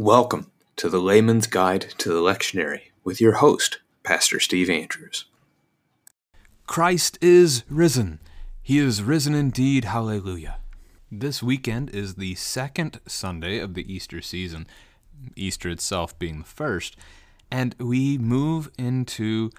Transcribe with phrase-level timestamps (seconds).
[0.00, 5.26] Welcome to the Layman's Guide to the Lectionary with your host, Pastor Steve Andrews.
[6.66, 8.18] Christ is risen.
[8.62, 9.84] He is risen indeed.
[9.84, 10.56] Hallelujah.
[11.12, 14.66] This weekend is the second Sunday of the Easter season,
[15.36, 16.96] Easter itself being the first,
[17.50, 19.50] and we move into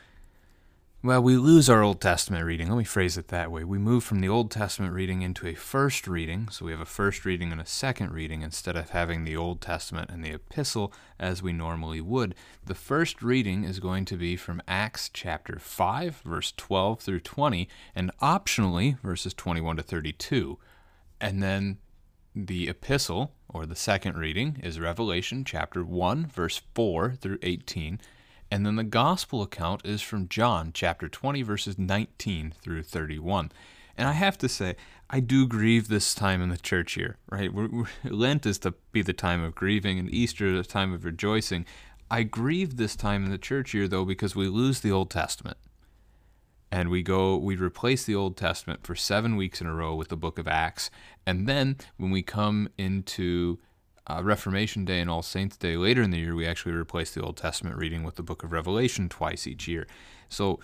[1.04, 2.70] well, we lose our Old Testament reading.
[2.70, 3.64] Let me phrase it that way.
[3.64, 6.48] We move from the Old Testament reading into a first reading.
[6.52, 9.62] So we have a first reading and a second reading instead of having the Old
[9.62, 12.36] Testament and the epistle as we normally would.
[12.64, 17.68] The first reading is going to be from Acts chapter 5, verse 12 through 20,
[17.96, 20.60] and optionally verses 21 to 32.
[21.20, 21.80] And then
[22.36, 28.00] the epistle, or the second reading, is Revelation chapter 1, verse 4 through 18
[28.52, 33.50] and then the gospel account is from John chapter 20, verses 19 through 31.
[33.98, 34.76] And I have to say,
[35.10, 37.54] I do grieve this time in the church year, right?
[37.54, 40.94] We're, we're, Lent is to be the time of grieving, and Easter is the time
[40.94, 41.66] of rejoicing.
[42.10, 45.58] I grieve this time in the church year, though, because we lose the Old Testament.
[46.74, 50.10] And we go, we replace the Old Testament for seven weeks in a row with
[50.10, 50.90] the book of Acts.
[51.26, 53.60] And then when we come into
[54.08, 57.22] uh, Reformation Day and All Saints Day later in the year, we actually replace the
[57.22, 59.88] Old Testament reading with the book of Revelation twice each year.
[60.30, 60.60] So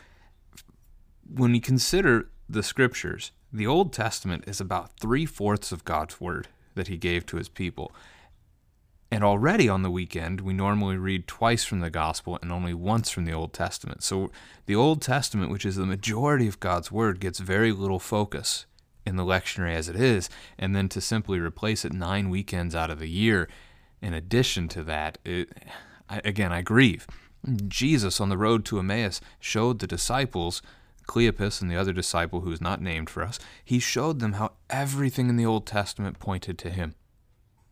[1.30, 6.48] when we consider the scriptures, the Old Testament is about three fourths of God's word
[6.76, 7.92] that He gave to His people.
[9.10, 13.10] And already on the weekend, we normally read twice from the Gospel and only once
[13.10, 14.04] from the Old Testament.
[14.04, 14.32] So
[14.66, 18.66] the Old Testament, which is the majority of God's Word, gets very little focus
[19.08, 22.92] in the lectionary as it is, and then to simply replace it nine weekends out
[22.92, 23.48] of the year.
[24.02, 25.50] In addition to that, it,
[26.10, 27.08] I, again, I grieve.
[27.68, 30.62] Jesus on the road to Emmaus showed the disciples,
[31.08, 34.52] Cleopas and the other disciple who is not named for us, he showed them how
[34.70, 36.96] everything in the Old Testament pointed to him.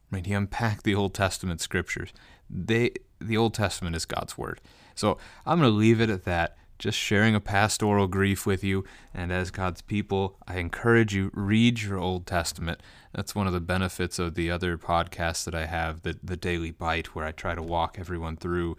[0.09, 0.25] Right?
[0.25, 2.13] He unpacked the Old Testament scriptures.
[2.49, 4.61] They, the Old Testament is God's word.
[4.95, 8.83] So I'm going to leave it at that just sharing a pastoral grief with you.
[9.13, 12.81] And as God's people, I encourage you read your Old Testament.
[13.13, 16.71] That's one of the benefits of the other podcasts that I have, the the Daily
[16.71, 18.77] Bite, where I try to walk everyone through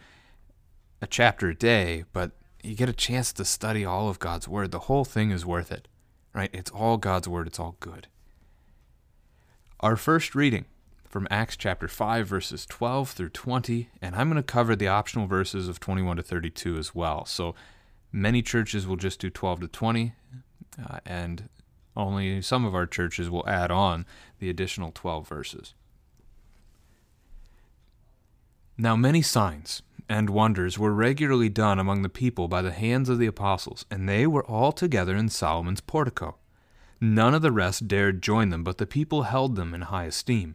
[1.00, 2.04] a chapter a day.
[2.12, 4.70] But you get a chance to study all of God's Word.
[4.70, 5.88] The whole thing is worth it,
[6.34, 6.50] right?
[6.52, 7.46] It's all God's Word.
[7.46, 8.08] It's all good.
[9.80, 10.64] Our first reading
[11.08, 15.26] from Acts chapter 5, verses 12 through 20, and I'm going to cover the optional
[15.26, 17.24] verses of 21 to 32 as well.
[17.24, 17.54] So
[18.16, 20.14] Many churches will just do 12 to 20,
[20.82, 21.50] uh, and
[21.94, 24.06] only some of our churches will add on
[24.38, 25.74] the additional 12 verses.
[28.78, 33.18] Now, many signs and wonders were regularly done among the people by the hands of
[33.18, 36.36] the apostles, and they were all together in Solomon's portico.
[36.98, 40.54] None of the rest dared join them, but the people held them in high esteem.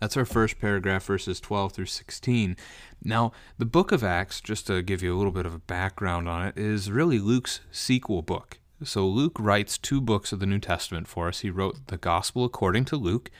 [0.00, 2.56] That's our first paragraph, verses 12 through 16.
[3.04, 6.26] Now, the book of Acts, just to give you a little bit of a background
[6.26, 8.58] on it, is really Luke's sequel book.
[8.82, 11.40] So, Luke writes two books of the New Testament for us.
[11.40, 13.30] He wrote the Gospel according to Luke,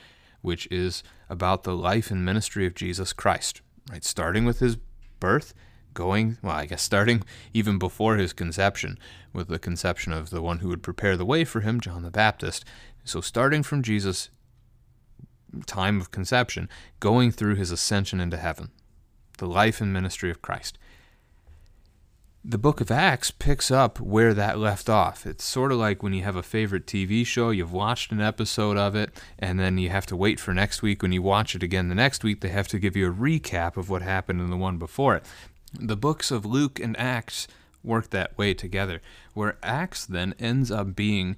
[0.41, 4.03] which is about the life and ministry of Jesus Christ, right?
[4.03, 4.77] Starting with his
[5.19, 5.55] birth,
[5.95, 7.23] going, well, I guess starting
[7.53, 8.99] even before his conception,
[9.33, 12.11] with the conception of the one who would prepare the way for him, John the
[12.11, 12.63] Baptist.
[13.03, 14.29] So, starting from Jesus'
[15.65, 16.69] time of conception,
[16.99, 18.69] going through his ascension into heaven,
[19.37, 20.77] the life and ministry of Christ.
[22.43, 25.27] The book of Acts picks up where that left off.
[25.27, 28.77] It's sort of like when you have a favorite TV show, you've watched an episode
[28.77, 31.03] of it, and then you have to wait for next week.
[31.03, 33.77] When you watch it again the next week, they have to give you a recap
[33.77, 35.25] of what happened in the one before it.
[35.79, 37.47] The books of Luke and Acts
[37.83, 39.01] work that way together,
[39.35, 41.35] where Acts then ends up being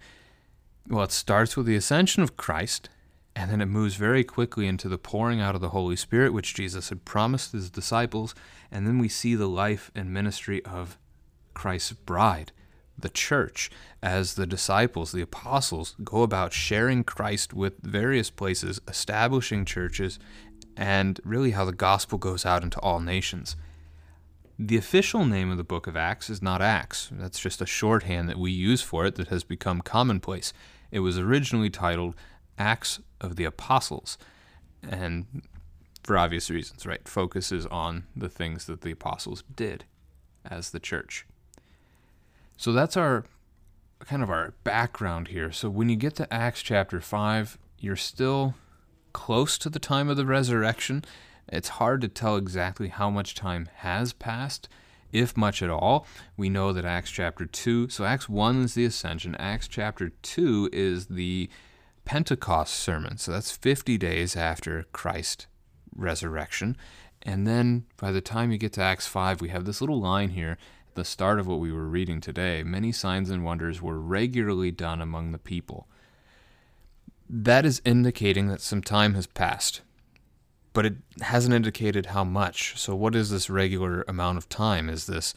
[0.88, 2.89] well, it starts with the ascension of Christ
[3.35, 6.53] and then it moves very quickly into the pouring out of the Holy Spirit, which
[6.53, 8.35] Jesus had promised his disciples.
[8.71, 10.97] And then we see the life and ministry of
[11.53, 12.51] Christ's bride,
[12.97, 13.71] the church,
[14.03, 20.19] as the disciples, the apostles, go about sharing Christ with various places, establishing churches,
[20.77, 23.56] and really how the gospel goes out into all nations.
[24.59, 27.09] The official name of the book of Acts is not Acts.
[27.12, 30.53] That's just a shorthand that we use for it that has become commonplace.
[30.91, 32.15] It was originally titled
[32.57, 34.18] Acts of the Apostles.
[34.88, 35.44] And
[36.04, 37.08] for obvious reasons, right?
[37.08, 39.86] Focuses on the things that the apostles did
[40.46, 41.25] as the church.
[42.58, 43.25] So that's our
[44.00, 45.52] kind of our background here.
[45.52, 48.56] So when you get to Acts chapter 5, you're still
[49.14, 51.06] close to the time of the resurrection.
[51.48, 54.68] It's hard to tell exactly how much time has passed,
[55.12, 56.06] if much at all.
[56.36, 60.69] We know that Acts chapter 2, so Acts 1 is the ascension, Acts chapter 2
[60.74, 61.50] is the
[62.06, 63.18] Pentecost sermon.
[63.18, 65.48] So that's 50 days after Christ's
[65.96, 66.78] resurrection.
[67.22, 70.30] And then by the time you get to Acts 5, we have this little line
[70.30, 70.58] here
[70.90, 72.64] at the start of what we were reading today.
[72.64, 75.88] Many signs and wonders were regularly done among the people.
[77.30, 79.82] That is indicating that some time has passed,
[80.74, 82.78] but it hasn't indicated how much.
[82.78, 84.90] So, what is this regular amount of time?
[84.90, 85.34] Is this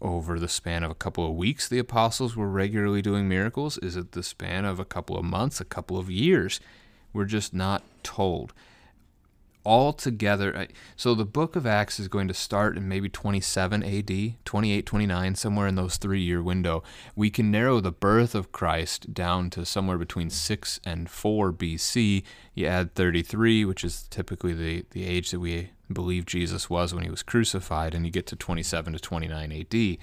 [0.00, 3.78] over the span of a couple of weeks the apostles were regularly doing miracles?
[3.78, 6.60] Is it the span of a couple of months, a couple of years?
[7.12, 8.52] We're just not told
[9.64, 10.66] all together.
[10.96, 15.34] So the book of Acts is going to start in maybe 27 AD, 28, 29,
[15.34, 16.82] somewhere in those three year window.
[17.14, 22.22] We can narrow the birth of Christ down to somewhere between 6 and 4 BC.
[22.54, 27.04] You add 33, which is typically the, the age that we believe Jesus was when
[27.04, 29.98] he was crucified, and you get to 27 to 29 AD.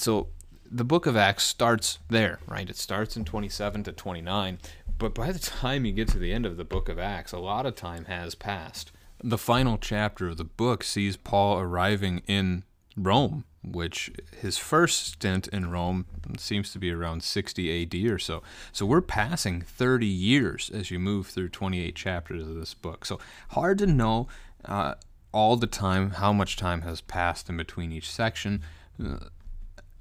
[0.00, 0.28] So
[0.74, 2.68] the book of Acts starts there, right?
[2.68, 4.58] It starts in 27 to 29.
[4.98, 7.38] But by the time you get to the end of the book of Acts, a
[7.38, 8.90] lot of time has passed.
[9.22, 12.64] The final chapter of the book sees Paul arriving in
[12.96, 14.10] Rome, which
[14.40, 16.06] his first stint in Rome
[16.38, 18.42] seems to be around 60 AD or so.
[18.72, 23.04] So we're passing 30 years as you move through 28 chapters of this book.
[23.04, 23.20] So
[23.50, 24.26] hard to know
[24.64, 24.94] uh,
[25.30, 28.62] all the time how much time has passed in between each section.
[29.02, 29.26] Uh,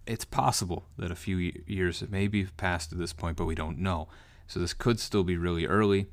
[0.05, 3.79] it's possible that a few years may be passed at this point, but we don't
[3.79, 4.07] know.
[4.47, 6.07] So this could still be really early,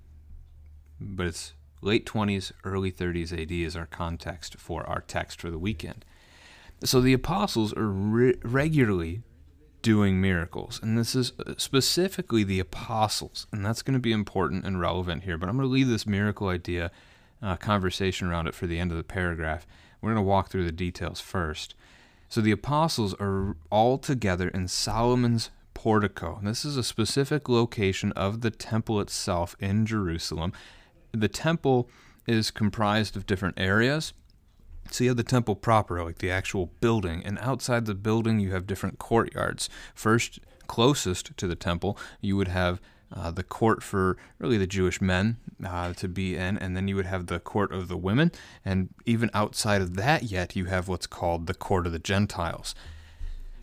[1.01, 5.59] but it's late 20s, early 30s AD is our context for our text for the
[5.59, 6.05] weekend.
[6.85, 9.23] So the apostles are re- regularly
[9.83, 14.65] doing miracles, and this is uh, specifically the apostles, and that's going to be important
[14.65, 15.37] and relevant here.
[15.37, 16.91] But I'm going to leave this miracle idea
[17.43, 19.67] uh, conversation around it for the end of the paragraph.
[20.01, 21.75] We're going to walk through the details first.
[22.31, 26.39] So the apostles are all together in Solomon's portico.
[26.45, 30.53] This is a specific location of the temple itself in Jerusalem.
[31.11, 31.91] The temple
[32.29, 34.13] is comprised of different areas.
[34.93, 38.53] So you have the temple proper, like the actual building, and outside the building you
[38.53, 39.69] have different courtyards.
[39.97, 40.39] First,
[40.69, 42.81] closest to the temple, you would have
[43.13, 46.97] uh, the court for really the Jewish men uh, to be in, and then you
[46.97, 48.33] would have the court of the women,
[48.65, 52.75] and even outside of that, yet you have what's called the court of the Gentiles.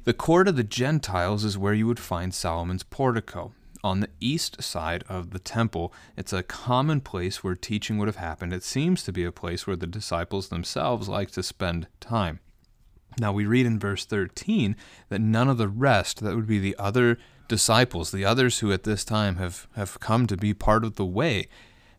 [0.03, 3.53] The court of the Gentiles is where you would find Solomon's portico.
[3.83, 8.15] On the east side of the temple, it's a common place where teaching would have
[8.15, 8.51] happened.
[8.53, 12.39] It seems to be a place where the disciples themselves like to spend time.
[13.19, 14.75] Now, we read in verse 13
[15.09, 17.17] that none of the rest, that would be the other
[17.47, 21.05] disciples, the others who at this time have, have come to be part of the
[21.05, 21.47] way,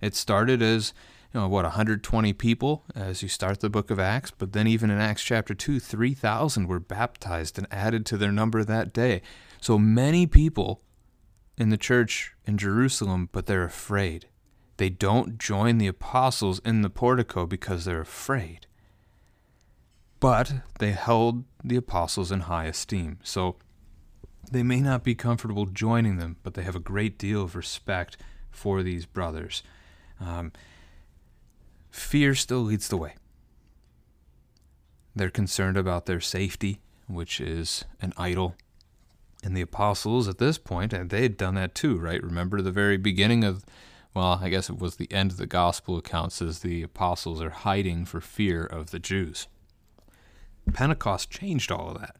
[0.00, 0.92] it started as
[1.32, 4.30] you know, what, 120 people as you start the book of Acts.
[4.30, 8.64] But then, even in Acts chapter 2, 3,000 were baptized and added to their number
[8.64, 9.20] that day.
[9.60, 10.80] So many people
[11.58, 14.28] in the church in Jerusalem, but they're afraid.
[14.78, 18.66] They don't join the apostles in the portico because they're afraid.
[20.20, 23.18] But they held the apostles in high esteem.
[23.22, 23.56] So
[24.50, 28.16] they may not be comfortable joining them, but they have a great deal of respect
[28.50, 29.62] for these brothers.
[30.20, 30.52] Um,
[31.90, 33.14] fear still leads the way.
[35.14, 38.54] They're concerned about their safety, which is an idol.
[39.42, 42.22] And the apostles at this point, and they had done that too, right?
[42.22, 43.64] Remember the very beginning of,
[44.14, 47.50] well, I guess it was the end of the gospel account says the apostles are
[47.50, 49.46] hiding for fear of the Jews.
[50.72, 52.16] Pentecost changed all of that.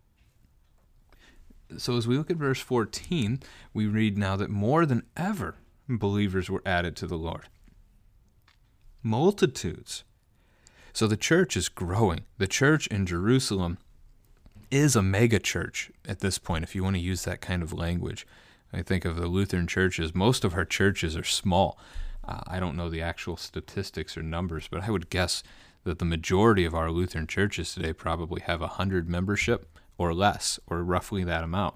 [1.76, 3.40] So as we look at verse 14,
[3.74, 5.56] we read now that more than ever
[5.88, 7.48] believers were added to the Lord
[9.02, 10.04] multitudes.
[10.92, 12.20] So the church is growing.
[12.38, 13.78] The church in Jerusalem
[14.70, 17.72] is a mega church at this point, if you want to use that kind of
[17.72, 18.26] language.
[18.72, 21.78] I think of the Lutheran churches, most of our churches are small.
[22.26, 25.42] Uh, I don't know the actual statistics or numbers, but I would guess
[25.84, 30.82] that the majority of our Lutheran churches today probably have 100 membership or less, or
[30.82, 31.74] roughly that amount.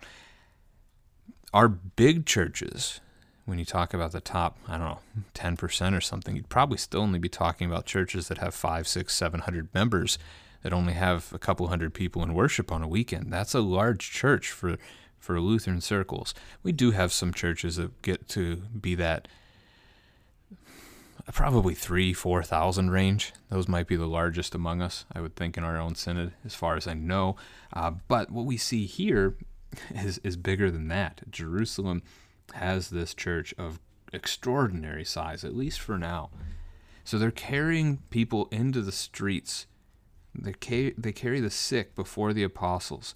[1.53, 3.01] Our big churches,
[3.45, 4.99] when you talk about the top, I don't know,
[5.35, 9.15] 10% or something, you'd probably still only be talking about churches that have five, six,
[9.15, 10.19] seven hundred members
[10.63, 13.33] that only have a couple hundred people in worship on a weekend.
[13.33, 14.79] That's a large church for
[15.19, 16.35] for Lutheran circles.
[16.65, 19.29] We do have some churches that get to be that
[21.31, 23.33] probably three, four thousand range.
[23.49, 26.55] Those might be the largest among us, I would think, in our own synod, as
[26.55, 27.37] far as I know.
[27.73, 29.37] Uh, but what we see here
[29.95, 31.23] is, is bigger than that.
[31.31, 32.03] Jerusalem
[32.55, 33.79] has this church of
[34.13, 36.31] extraordinary size, at least for now.
[37.05, 39.67] So they're carrying people into the streets.
[40.35, 43.15] They, ca- they carry the sick before the apostles.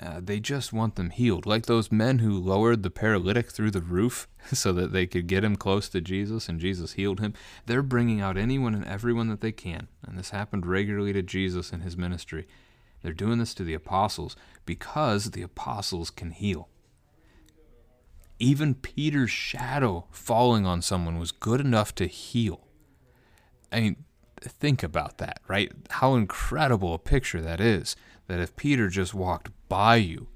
[0.00, 3.80] Uh, they just want them healed, like those men who lowered the paralytic through the
[3.80, 7.34] roof so that they could get him close to Jesus and Jesus healed him.
[7.66, 11.72] They're bringing out anyone and everyone that they can, and this happened regularly to Jesus
[11.72, 12.46] in his ministry.
[13.02, 16.68] They're doing this to the apostles because the apostles can heal.
[18.38, 22.68] Even Peter's shadow falling on someone was good enough to heal.
[23.72, 24.04] I mean,
[24.40, 25.72] think about that, right?
[25.90, 27.96] How incredible a picture that is.
[28.28, 30.28] That if Peter just walked by you,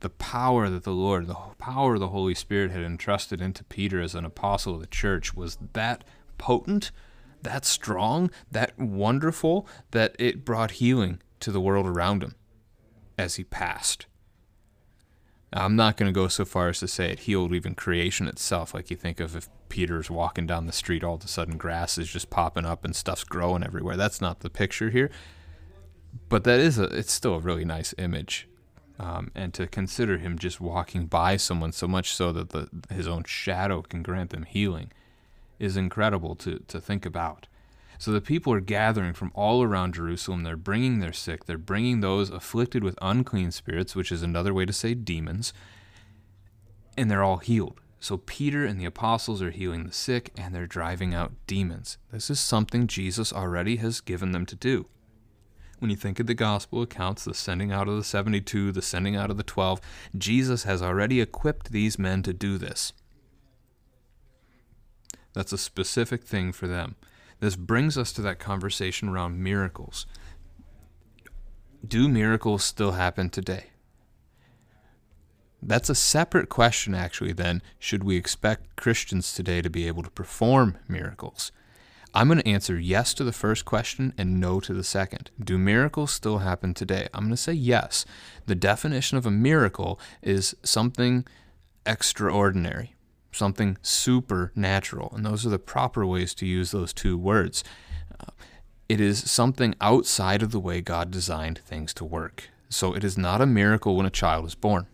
[0.00, 4.00] the power that the Lord, the power of the Holy Spirit had entrusted into Peter
[4.00, 6.04] as an apostle of the church was that
[6.36, 6.90] potent,
[7.42, 12.34] that strong, that wonderful, that it brought healing to the world around him
[13.16, 14.06] as he passed.
[15.52, 18.28] Now, I'm not going to go so far as to say it healed even creation
[18.28, 18.74] itself.
[18.74, 21.96] Like you think of if Peter's walking down the street, all of a sudden grass
[21.96, 23.96] is just popping up and stuff's growing everywhere.
[23.96, 25.10] That's not the picture here.
[26.28, 28.48] But that is a, it's still a really nice image.
[29.00, 33.06] Um, and to consider him just walking by someone so much so that the, his
[33.06, 34.90] own shadow can grant them healing
[35.60, 37.46] is incredible to, to think about.
[37.98, 40.42] So the people are gathering from all around Jerusalem.
[40.42, 41.44] They're bringing their sick.
[41.44, 45.52] They're bringing those afflicted with unclean spirits, which is another way to say demons.
[46.96, 47.80] And they're all healed.
[48.00, 51.98] So Peter and the apostles are healing the sick and they're driving out demons.
[52.12, 54.86] This is something Jesus already has given them to do.
[55.78, 59.14] When you think of the gospel accounts, the sending out of the 72, the sending
[59.14, 59.80] out of the 12,
[60.16, 62.92] Jesus has already equipped these men to do this.
[65.34, 66.96] That's a specific thing for them.
[67.38, 70.06] This brings us to that conversation around miracles.
[71.86, 73.66] Do miracles still happen today?
[75.62, 77.62] That's a separate question, actually, then.
[77.78, 81.52] Should we expect Christians today to be able to perform miracles?
[82.14, 85.30] I'm going to answer yes to the first question and no to the second.
[85.38, 87.08] Do miracles still happen today?
[87.14, 88.04] I'm going to say yes.
[88.46, 91.26] The definition of a miracle is something
[91.86, 92.94] extraordinary
[93.32, 95.12] something supernatural.
[95.14, 97.64] And those are the proper ways to use those two words.
[98.20, 98.32] Uh,
[98.88, 102.50] it is something outside of the way God designed things to work.
[102.68, 104.86] So it is not a miracle when a child is born.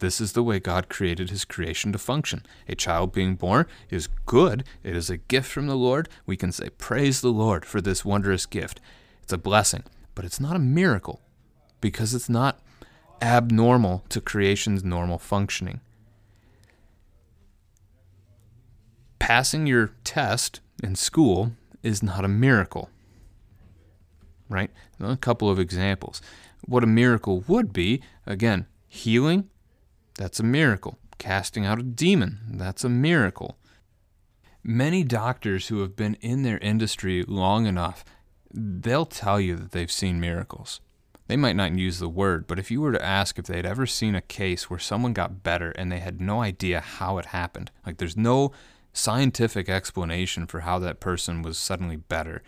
[0.00, 2.44] This is the way God created his creation to function.
[2.68, 4.64] A child being born is good.
[4.82, 6.08] It is a gift from the Lord.
[6.26, 8.80] We can say, Praise the Lord for this wondrous gift.
[9.22, 11.20] It's a blessing, but it's not a miracle
[11.80, 12.60] because it's not
[13.22, 15.80] abnormal to creation's normal functioning.
[19.30, 21.52] passing your test in school
[21.84, 22.90] is not a miracle.
[24.48, 24.72] Right?
[24.98, 26.20] A couple of examples.
[26.66, 29.48] What a miracle would be again, healing,
[30.20, 30.98] that's a miracle.
[31.16, 33.56] Casting out a demon, that's a miracle.
[34.62, 38.04] Many doctors who have been in their industry long enough,
[38.52, 40.82] they'll tell you that they've seen miracles.
[41.26, 43.86] They might not use the word, but if you were to ask if they'd ever
[43.86, 47.70] seen a case where someone got better and they had no idea how it happened,
[47.86, 48.52] like there's no
[48.92, 52.42] scientific explanation for how that person was suddenly better.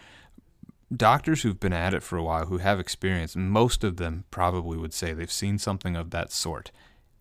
[0.94, 4.76] Doctors who've been at it for a while, who have experience, most of them probably
[4.76, 6.70] would say they've seen something of that sort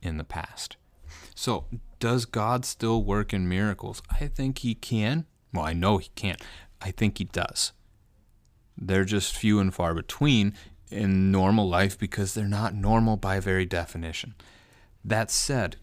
[0.02, 0.78] in the past.
[1.36, 1.66] So,
[2.00, 4.02] does God still work in miracles?
[4.10, 5.26] I think He can.
[5.54, 6.42] Well, I know He can't.
[6.82, 7.74] I think He does.
[8.78, 10.54] They're just few and far between
[10.90, 14.36] in normal life because they're not normal by very definition.
[15.04, 15.78] That said,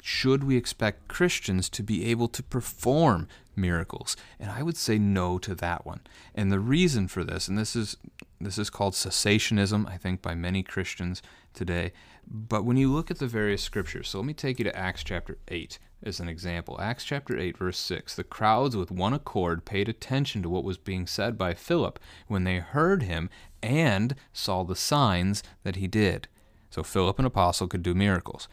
[0.00, 4.16] should we expect Christians to be able to perform miracles?
[4.40, 6.00] And I would say no to that one.
[6.34, 7.96] And the reason for this, and this is
[8.40, 11.22] this is called cessationism, I think, by many Christians
[11.54, 11.92] today.
[12.26, 15.04] But when you look at the various scriptures, so let me take you to Acts
[15.04, 16.80] chapter 8 as an example.
[16.80, 18.14] Acts chapter 8, verse 6.
[18.14, 21.98] The crowds with one accord paid attention to what was being said by Philip
[22.28, 23.28] when they heard him
[23.62, 26.28] and saw the signs that he did.
[26.70, 28.48] So Philip, an apostle, could do miracles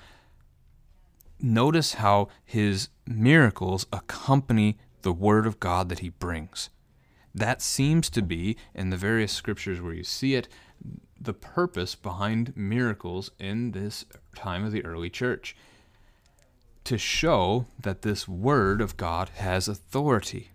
[1.42, 6.70] notice how his miracles accompany the word of God that he brings.
[7.34, 10.48] That seems to be, in the various scriptures where you see it,
[11.20, 15.56] the purpose behind miracles in this time of the early church.
[16.86, 20.52] To show that this word of God has authority.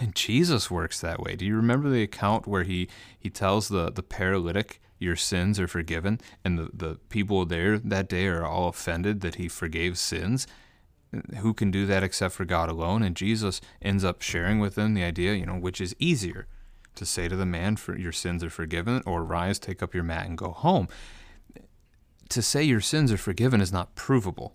[0.00, 1.36] And Jesus works that way.
[1.36, 2.88] Do you remember the account where he,
[3.18, 6.20] he tells the, the paralytic your sins are forgiven.
[6.44, 10.46] And the, the people there that day are all offended that he forgave sins.
[11.38, 13.02] Who can do that except for God alone?
[13.02, 16.46] And Jesus ends up sharing with them the idea, you know, which is easier
[16.94, 20.04] to say to the man, for your sins are forgiven, or rise, take up your
[20.04, 20.88] mat, and go home.
[22.28, 24.54] to say your sins are forgiven is not provable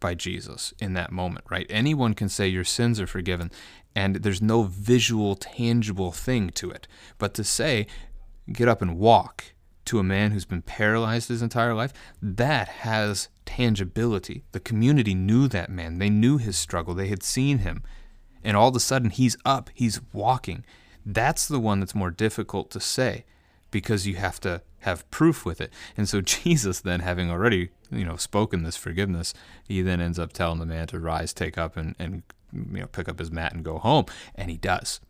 [0.00, 1.66] by Jesus in that moment, right?
[1.70, 3.50] Anyone can say your sins are forgiven,
[3.94, 6.88] and there's no visual, tangible thing to it.
[7.18, 7.86] But to say,
[8.52, 9.54] get up and walk
[9.84, 14.42] to a man who's been paralyzed his entire life, that has tangibility.
[14.52, 17.82] The community knew that man, they knew his struggle, they had seen him.
[18.42, 20.64] And all of a sudden, he's up, he's walking.
[21.04, 23.24] That's the one that's more difficult to say
[23.70, 25.72] because you have to have proof with it.
[25.96, 29.34] And so Jesus then having already, you know, spoken this forgiveness,
[29.66, 32.86] he then ends up telling the man to rise, take up and, and you know,
[32.86, 34.06] pick up his mat and go home.
[34.34, 35.00] And he does.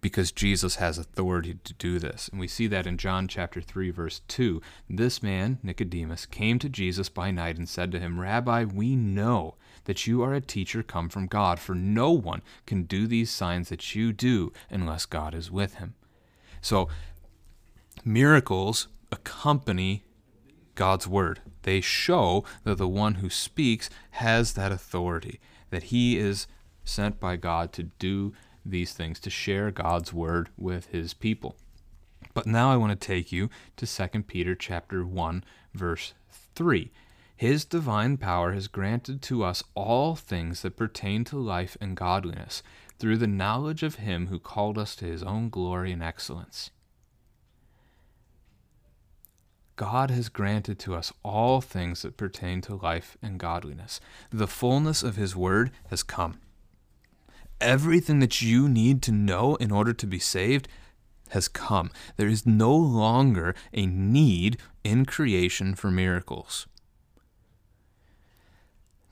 [0.00, 2.28] Because Jesus has authority to do this.
[2.28, 4.62] And we see that in John chapter 3, verse 2.
[4.88, 9.56] This man, Nicodemus, came to Jesus by night and said to him, Rabbi, we know
[9.86, 13.70] that you are a teacher come from God, for no one can do these signs
[13.70, 15.94] that you do unless God is with him.
[16.60, 16.88] So
[18.04, 20.04] miracles accompany
[20.74, 21.40] God's word.
[21.62, 25.40] They show that the one who speaks has that authority,
[25.70, 26.46] that he is
[26.84, 28.32] sent by God to do
[28.64, 31.56] these things, to share God's word with his people.
[32.34, 36.14] But now I want to take you to 2 Peter chapter 1 verse
[36.54, 36.90] 3.
[37.36, 42.62] His divine power has granted to us all things that pertain to life and godliness
[42.98, 46.70] through the knowledge of him who called us to his own glory and excellence.
[49.76, 54.00] God has granted to us all things that pertain to life and godliness.
[54.30, 56.40] The fullness of His Word has come.
[57.60, 60.66] Everything that you need to know in order to be saved
[61.30, 61.90] has come.
[62.16, 66.66] There is no longer a need in creation for miracles.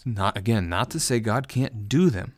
[0.04, 2.34] Not again, not to say God can't do them.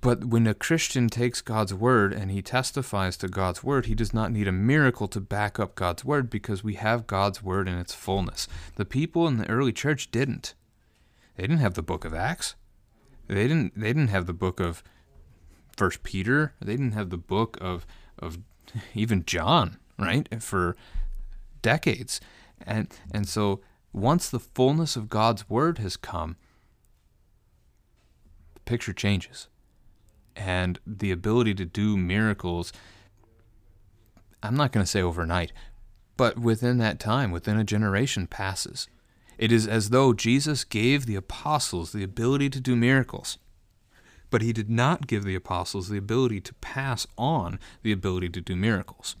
[0.00, 4.14] But when a Christian takes God's word and he testifies to God's word, he does
[4.14, 7.76] not need a miracle to back up God's word because we have God's word in
[7.76, 8.46] its fullness.
[8.76, 10.54] The people in the early church didn't.
[11.34, 12.54] They didn't have the book of Acts.
[13.26, 14.84] They didn't they didn't have the book of
[15.76, 16.54] First Peter.
[16.60, 17.84] They didn't have the book of
[18.18, 18.38] of
[18.94, 20.28] even John, right?
[20.42, 20.76] For
[21.62, 22.20] decades.
[22.64, 23.60] And and so
[23.96, 26.36] once the fullness of God's word has come,
[28.54, 29.48] the picture changes
[30.36, 32.74] and the ability to do miracles.
[34.42, 35.50] I'm not going to say overnight,
[36.18, 38.86] but within that time, within a generation passes.
[39.38, 43.38] It is as though Jesus gave the apostles the ability to do miracles,
[44.28, 48.40] but he did not give the apostles the ability to pass on the ability to
[48.42, 49.16] do miracles.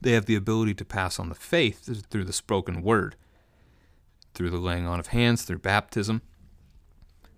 [0.00, 3.14] They have the ability to pass on the faith through the spoken word,
[4.38, 6.22] through the laying on of hands, through baptism,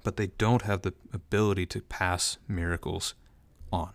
[0.05, 3.15] but they don't have the ability to pass miracles
[3.73, 3.95] on.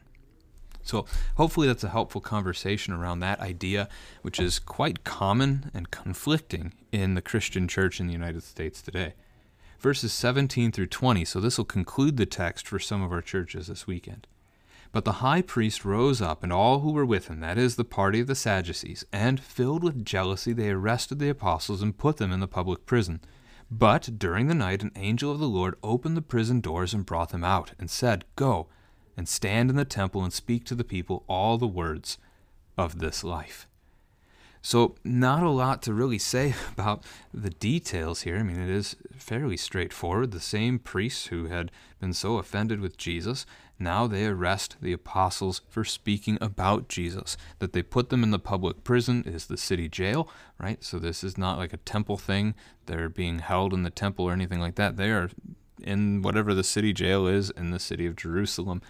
[0.82, 3.90] So, hopefully, that's a helpful conversation around that idea,
[4.24, 9.14] which is quite common and conflicting in the Christian church in the United States today.
[9.80, 13.68] Verses 17 through 20, so this will conclude the text for some of our churches
[13.68, 14.26] this weekend.
[14.96, 17.84] But the high priest rose up, and all who were with him, that is, the
[17.84, 22.32] party of the Sadducees, and, filled with jealousy, they arrested the apostles and put them
[22.32, 23.20] in the public prison.
[23.70, 27.32] But during the night an angel of the Lord opened the prison doors and brought
[27.32, 28.68] them out, and said, Go
[29.18, 32.18] and stand in the temple and speak to the people all the words
[32.78, 33.68] of this life.
[34.62, 37.04] So, not a lot to really say about
[37.34, 38.38] the details here.
[38.38, 40.32] I mean, it is fairly straightforward.
[40.32, 43.46] The same priests who had been so offended with Jesus,
[43.78, 47.36] now they arrest the apostles for speaking about Jesus.
[47.60, 50.84] That they put them in the public prison is the city jail, right?
[50.84, 52.56] So, this is not like a temple thing.
[52.86, 54.98] They're being held in the temple or anything like that.
[54.98, 55.30] They are
[55.82, 58.82] in whatever the city jail is in the city of Jerusalem.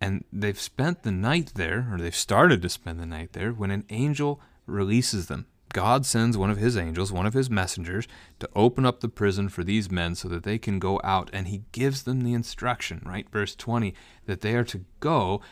[0.00, 3.70] And they've spent the night there, or they've started to spend the night there, when
[3.70, 5.46] an angel releases them.
[5.76, 8.08] God sends one of his angels, one of his messengers,
[8.38, 11.28] to open up the prison for these men so that they can go out.
[11.34, 13.28] And he gives them the instruction, right?
[13.28, 13.92] Verse 20,
[14.24, 15.42] that they are to go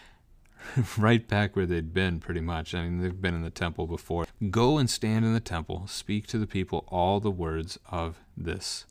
[0.97, 2.75] right back where they'd been, pretty much.
[2.75, 4.25] I mean, they've been in the temple before.
[4.51, 8.87] Go and stand in the temple, speak to the people all the words of this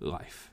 [0.00, 0.50] life.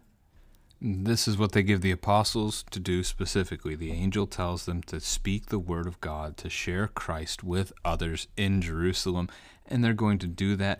[0.81, 3.75] This is what they give the apostles to do specifically.
[3.75, 8.27] The angel tells them to speak the word of God, to share Christ with others
[8.35, 9.29] in Jerusalem,
[9.67, 10.79] and they're going to do that.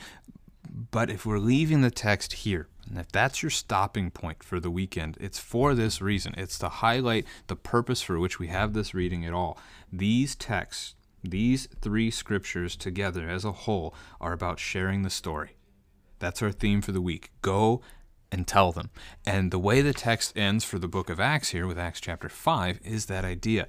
[0.92, 4.70] But if we're leaving the text here, and if that's your stopping point for the
[4.70, 6.36] weekend, it's for this reason.
[6.38, 9.58] It's to highlight the purpose for which we have this reading at all.
[9.92, 15.56] These texts, these three scriptures together as a whole, are about sharing the story.
[16.20, 17.32] That's our theme for the week.
[17.42, 17.82] Go
[18.32, 18.90] and tell them.
[19.26, 22.30] And the way the text ends for the book of Acts here, with Acts chapter
[22.30, 23.68] 5, is that idea.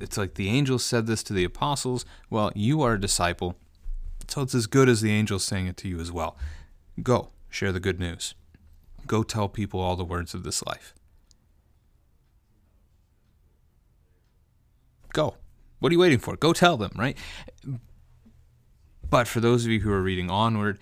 [0.00, 2.04] It's like the angels said this to the apostles.
[2.28, 3.56] Well, you are a disciple,
[4.32, 6.38] so it's as good as the angels saying it to you as well.
[7.02, 8.34] Go, share the good news.
[9.06, 10.94] Go tell people all the words of this life.
[15.12, 15.36] Go.
[15.80, 16.34] What are you waiting for?
[16.36, 17.18] Go tell them, right?
[19.10, 20.78] But for those of you who are reading onward,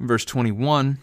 [0.00, 1.00] verse 21,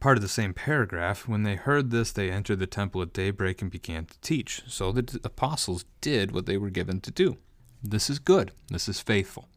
[0.00, 3.62] part of the same paragraph, when they heard this, they entered the temple at daybreak
[3.62, 4.64] and began to teach.
[4.66, 7.38] So the apostles did what they were given to do.
[7.82, 8.52] This is good.
[8.68, 9.48] This is faithful.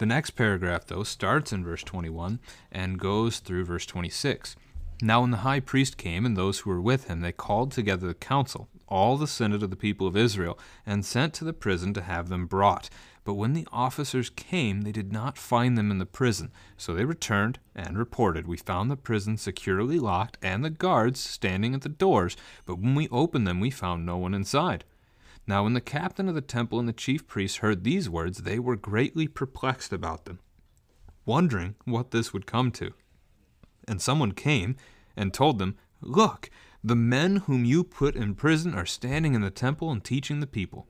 [0.00, 2.40] The next paragraph, though, starts in verse 21
[2.72, 4.56] and goes through verse 26.
[5.02, 8.06] Now, when the high priest came and those who were with him, they called together
[8.06, 11.92] the council, all the senate of the people of Israel, and sent to the prison
[11.92, 12.88] to have them brought.
[13.24, 16.50] But when the officers came, they did not find them in the prison.
[16.78, 21.74] So they returned and reported, We found the prison securely locked and the guards standing
[21.74, 24.86] at the doors, but when we opened them, we found no one inside.
[25.50, 28.60] Now, when the captain of the temple and the chief priests heard these words, they
[28.60, 30.38] were greatly perplexed about them,
[31.26, 32.92] wondering what this would come to.
[33.88, 34.76] And someone came
[35.16, 36.50] and told them, Look,
[36.84, 40.46] the men whom you put in prison are standing in the temple and teaching the
[40.46, 40.86] people.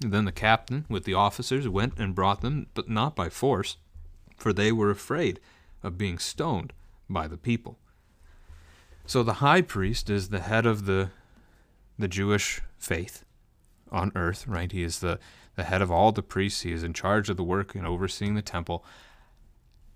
[0.00, 3.78] Then the captain, with the officers, went and brought them, but not by force,
[4.36, 5.40] for they were afraid
[5.82, 6.74] of being stoned
[7.08, 7.78] by the people.
[9.06, 11.12] So the high priest is the head of the,
[11.98, 13.24] the Jewish faith
[13.92, 14.72] on earth, right?
[14.72, 15.18] He is the,
[15.54, 16.62] the head of all the priests.
[16.62, 18.84] He is in charge of the work and overseeing the temple.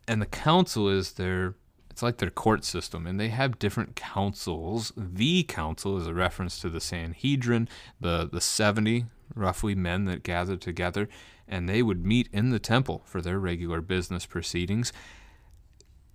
[0.06, 1.54] And the council is their
[1.96, 4.92] it's like their court system, and they have different councils.
[4.98, 10.61] The council is a reference to the Sanhedrin, the, the 70 roughly men that gathered
[10.61, 11.09] together,
[11.48, 14.92] and they would meet in the temple for their regular business proceedings.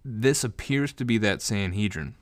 [0.06, 2.14] This appears to be that Sanhedrin,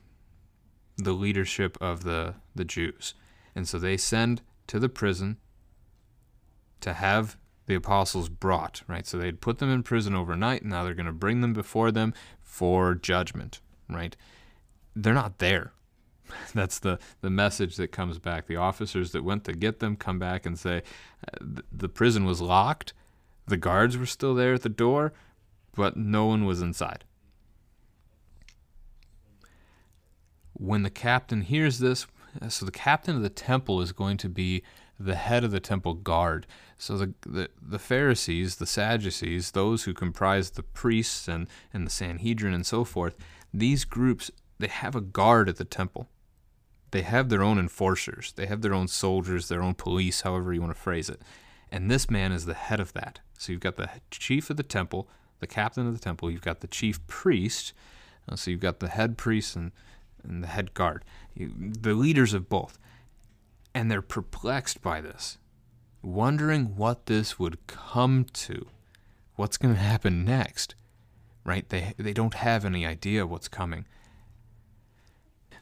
[0.96, 3.12] the leadership of the, the Jews.
[3.54, 5.36] And so they send to the prison
[6.80, 9.06] to have the apostles brought, right?
[9.06, 11.92] So they'd put them in prison overnight, and now they're going to bring them before
[11.92, 14.16] them for judgment, right?
[14.96, 15.72] They're not there.
[16.54, 18.46] That's the, the message that comes back.
[18.46, 20.82] The officers that went to get them come back and say
[21.26, 22.92] uh, the prison was locked,
[23.46, 25.12] the guards were still there at the door,
[25.74, 27.04] but no one was inside.
[30.52, 32.06] When the captain hears this,
[32.48, 34.62] so the captain of the temple is going to be
[34.98, 36.46] the head of the temple guard.
[36.80, 41.90] So the, the, the Pharisees, the Sadducees, those who comprise the priests and, and the
[41.90, 43.16] Sanhedrin and so forth,
[43.52, 46.08] these groups, they have a guard at the temple.
[46.90, 48.32] They have their own enforcers.
[48.32, 51.20] They have their own soldiers, their own police, however you want to phrase it.
[51.70, 53.20] And this man is the head of that.
[53.38, 55.06] So you've got the chief of the temple,
[55.40, 57.74] the captain of the temple, you've got the chief priest,
[58.28, 59.72] uh, so you've got the head priest and,
[60.24, 62.78] and the head guard, you, the leaders of both
[63.74, 65.38] and they're perplexed by this,
[66.02, 68.66] wondering what this would come to,
[69.36, 70.74] what's going to happen next.
[71.44, 71.68] Right?
[71.68, 73.86] They they don't have any idea what's coming.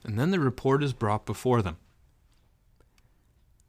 [0.05, 1.77] And then the report is brought before them.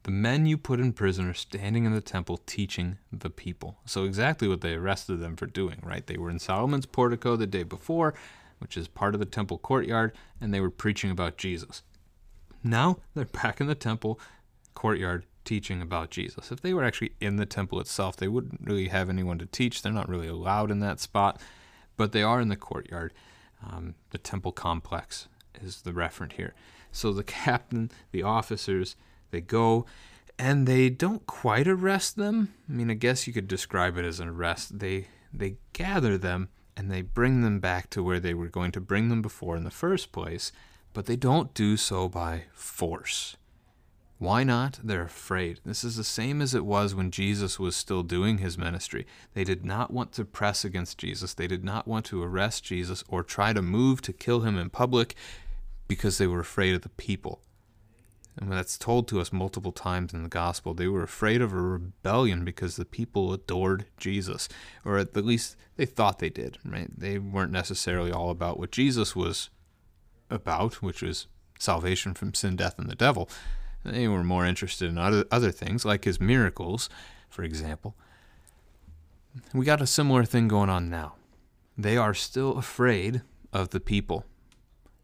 [0.04, 3.78] The men you put in prison are standing in the temple teaching the people.
[3.86, 6.06] So, exactly what they arrested them for doing, right?
[6.06, 8.14] They were in Solomon's portico the day before,
[8.60, 11.84] which is part of the temple courtyard, and they were preaching about Jesus.
[12.64, 14.20] Now they're back in the temple
[14.74, 16.52] courtyard teaching about Jesus.
[16.52, 19.82] If they were actually in the temple itself, they wouldn't really have anyone to teach.
[19.82, 21.42] They're not really allowed in that spot,
[21.98, 23.14] but they are in the courtyard.
[23.66, 25.28] Um, the temple complex
[25.60, 26.54] is the referent here.
[26.92, 28.96] So the captain, the officers,
[29.32, 29.88] they go
[30.38, 32.54] and they don't quite arrest them.
[32.70, 34.78] I mean, I guess you could describe it as an arrest.
[34.78, 38.80] They they gather them and they bring them back to where they were going to
[38.80, 40.52] bring them before in the first place
[40.94, 43.38] but they don't do so by force.
[44.20, 44.80] Why not?
[44.84, 45.62] They're afraid.
[45.66, 49.08] This is the same as it was when Jesus was still doing his ministry.
[49.34, 51.34] They did not want to press against Jesus.
[51.34, 54.70] They did not want to arrest Jesus or try to move to kill him in
[54.70, 55.16] public
[55.88, 57.42] because they were afraid of the people.
[58.38, 60.74] And that's told to us multiple times in the gospel.
[60.74, 64.50] They were afraid of a rebellion because the people adored Jesus,
[64.84, 66.90] or at the least they thought they did, right?
[66.98, 69.50] They weren't necessarily all about what Jesus was
[70.30, 71.28] about, which was
[71.58, 73.30] salvation from sin, death, and the devil.
[73.84, 76.90] They were more interested in other, other things, like his miracles,
[77.30, 77.96] for example.
[79.54, 81.16] We got a similar thing going on now.
[81.78, 83.22] They are still afraid
[83.54, 84.26] of the people.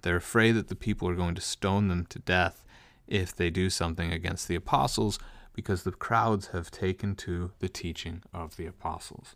[0.01, 2.63] They're afraid that the people are going to stone them to death
[3.07, 5.19] if they do something against the apostles
[5.53, 9.35] because the crowds have taken to the teaching of the apostles.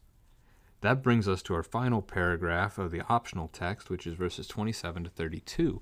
[0.81, 5.05] That brings us to our final paragraph of the optional text, which is verses 27
[5.05, 5.81] to 32.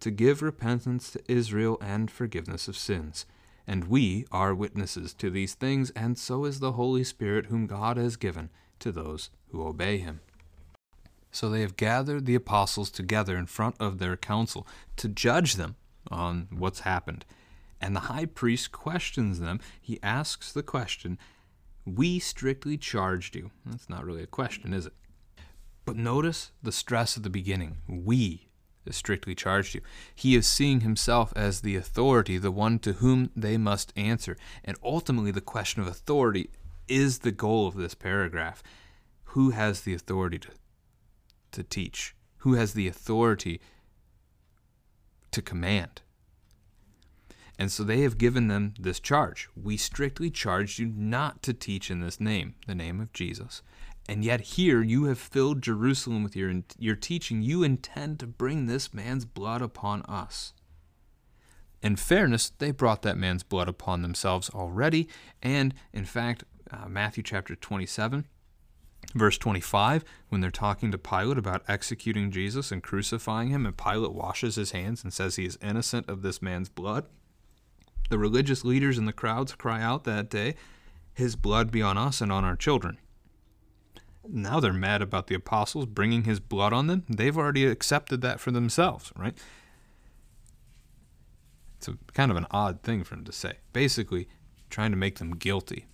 [0.00, 3.26] to give repentance to Israel and forgiveness of sins.
[3.66, 7.96] And we are witnesses to these things, and so is the Holy Spirit, whom God
[7.96, 10.20] has given to those who obey him.
[11.30, 15.76] So they have gathered the apostles together in front of their council to judge them
[16.10, 17.24] on what's happened.
[17.80, 19.60] And the high priest questions them.
[19.80, 21.18] He asks the question,
[21.84, 23.50] We strictly charged you.
[23.66, 24.94] That's not really a question, is it?
[25.84, 27.78] But notice the stress at the beginning.
[27.86, 28.45] We
[28.94, 29.80] strictly charged you.
[30.14, 34.36] He is seeing himself as the authority, the one to whom they must answer.
[34.64, 36.50] And ultimately, the question of authority
[36.88, 38.62] is the goal of this paragraph.
[39.30, 40.50] Who has the authority to
[41.56, 43.60] to teach, who has the authority
[45.32, 46.02] to command.
[47.58, 49.48] And so they have given them this charge.
[49.56, 53.62] We strictly charge you not to teach in this name, the name of Jesus.
[54.08, 57.42] And yet here you have filled Jerusalem with your, your teaching.
[57.42, 60.52] You intend to bring this man's blood upon us.
[61.82, 65.08] In fairness, they brought that man's blood upon themselves already.
[65.42, 68.26] And in fact, uh, Matthew chapter 27,
[69.14, 74.12] Verse 25, when they're talking to Pilate about executing Jesus and crucifying him, and Pilate
[74.12, 77.06] washes his hands and says he is innocent of this man's blood,
[78.08, 80.54] the religious leaders in the crowds cry out that day,
[81.14, 82.98] His blood be on us and on our children.
[84.28, 87.04] Now they're mad about the apostles bringing his blood on them.
[87.08, 89.36] They've already accepted that for themselves, right?
[91.78, 93.58] It's a, kind of an odd thing for him to say.
[93.72, 94.28] Basically,
[94.70, 95.86] trying to make them guilty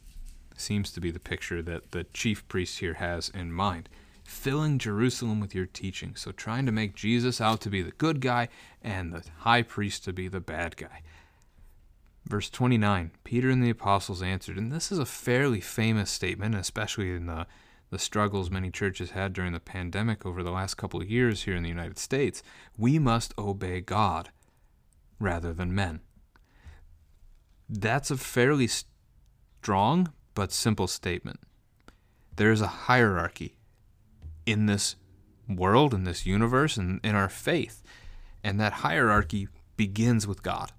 [0.56, 3.88] seems to be the picture that the chief priest here has in mind.
[4.24, 6.14] Filling Jerusalem with your teaching.
[6.14, 8.48] So, trying to make Jesus out to be the good guy
[8.80, 11.02] and the high priest to be the bad guy.
[12.24, 17.10] Verse 29 Peter and the apostles answered, and this is a fairly famous statement, especially
[17.10, 17.46] in the,
[17.92, 21.54] the struggles many churches had during the pandemic over the last couple of years here
[21.54, 22.42] in the United States.
[22.78, 24.30] We must obey God
[25.20, 26.00] rather than men.
[27.68, 28.66] That's a fairly
[29.60, 31.40] strong but simple statement.
[32.34, 33.58] There is a hierarchy
[34.46, 34.96] in this
[35.46, 37.82] world, in this universe, and in our faith.
[38.42, 40.72] And that hierarchy begins with God.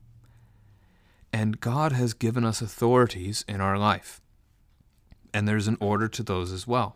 [1.32, 4.20] And God has given us authorities in our life.
[5.32, 6.96] And there's an order to those as well.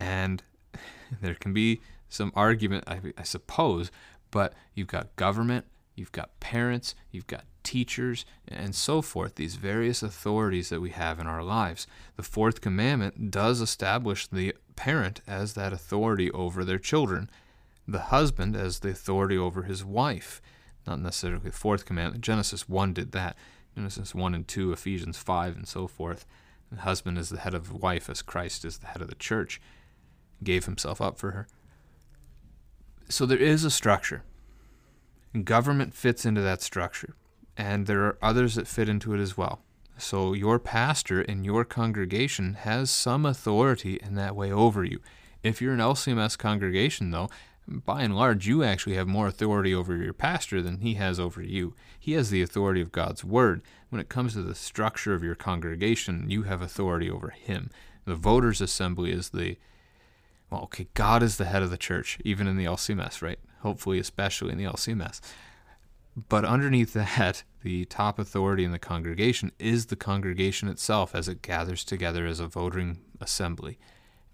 [0.00, 0.42] And
[1.20, 3.90] there can be some argument, I, I suppose,
[4.30, 10.02] but you've got government, you've got parents, you've got teachers, and so forth, these various
[10.02, 11.86] authorities that we have in our lives.
[12.16, 17.28] The fourth commandment does establish the parent as that authority over their children,
[17.88, 20.40] the husband as the authority over his wife.
[20.86, 22.22] Not necessarily the fourth commandment.
[22.22, 23.36] Genesis 1 did that.
[23.74, 26.24] Genesis 1 and 2, Ephesians 5, and so forth.
[26.70, 29.14] The husband is the head of the wife, as Christ is the head of the
[29.16, 29.60] church,
[30.42, 31.48] gave himself up for her.
[33.08, 34.24] So there is a structure.
[35.44, 37.14] Government fits into that structure
[37.56, 39.60] and there are others that fit into it as well.
[39.98, 45.00] So your pastor in your congregation has some authority in that way over you.
[45.42, 47.30] If you're an LCMS congregation, though,
[47.66, 51.42] by and large, you actually have more authority over your pastor than he has over
[51.42, 51.74] you.
[51.98, 53.62] He has the authority of God's word.
[53.88, 57.70] When it comes to the structure of your congregation, you have authority over him.
[58.04, 59.56] The voters' assembly is the
[60.50, 63.38] well, okay, God is the head of the church, even in the LCMS, right?
[63.60, 65.20] Hopefully, especially in the LCMS.
[66.28, 71.42] But underneath that, the top authority in the congregation is the congregation itself as it
[71.42, 73.78] gathers together as a voting assembly.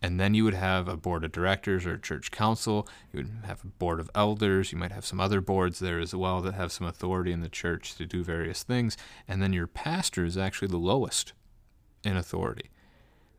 [0.05, 2.89] And then you would have a board of directors or a church council.
[3.13, 4.73] You would have a board of elders.
[4.73, 7.49] You might have some other boards there as well that have some authority in the
[7.49, 8.97] church to do various things.
[9.29, 11.35] And then your pastor is actually the lowest
[12.05, 12.71] in authority.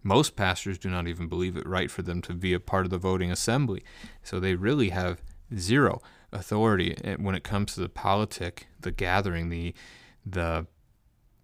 [0.03, 2.91] Most pastors do not even believe it right for them to be a part of
[2.91, 3.83] the voting assembly.
[4.21, 5.21] So they really have
[5.57, 9.73] zero authority eh, when it comes to the politic, the gathering, the
[10.25, 10.67] the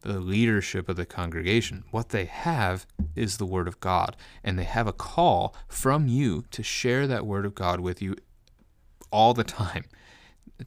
[0.01, 1.83] the leadership of the congregation.
[1.91, 6.45] What they have is the word of God, and they have a call from you
[6.51, 8.15] to share that word of God with you
[9.11, 9.85] all the time,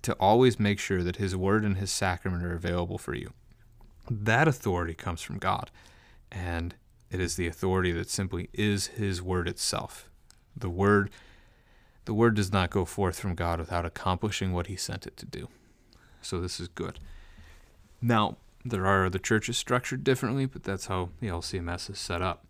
[0.02, 3.33] to always make sure that his word and his sacrament are available for you.
[4.11, 5.70] That authority comes from God,
[6.31, 6.74] and
[7.12, 10.09] it is the authority that simply is his word itself.
[10.57, 11.11] The word
[12.05, 15.27] the word does not go forth from God without accomplishing what he sent it to
[15.27, 15.48] do.
[16.20, 16.98] So this is good.
[18.01, 22.44] Now, there are other churches structured differently, but that's how the LCMS is set up.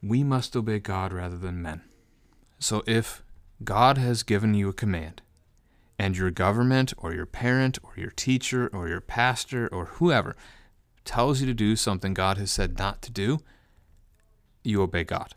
[0.00, 1.82] we must obey God rather than men.
[2.60, 3.24] So if
[3.64, 5.22] God has given you a command,
[5.98, 10.36] and your government or your parent or your teacher or your pastor or whoever
[11.08, 13.38] tells you to do something God has said not to do,
[14.62, 15.32] you obey God.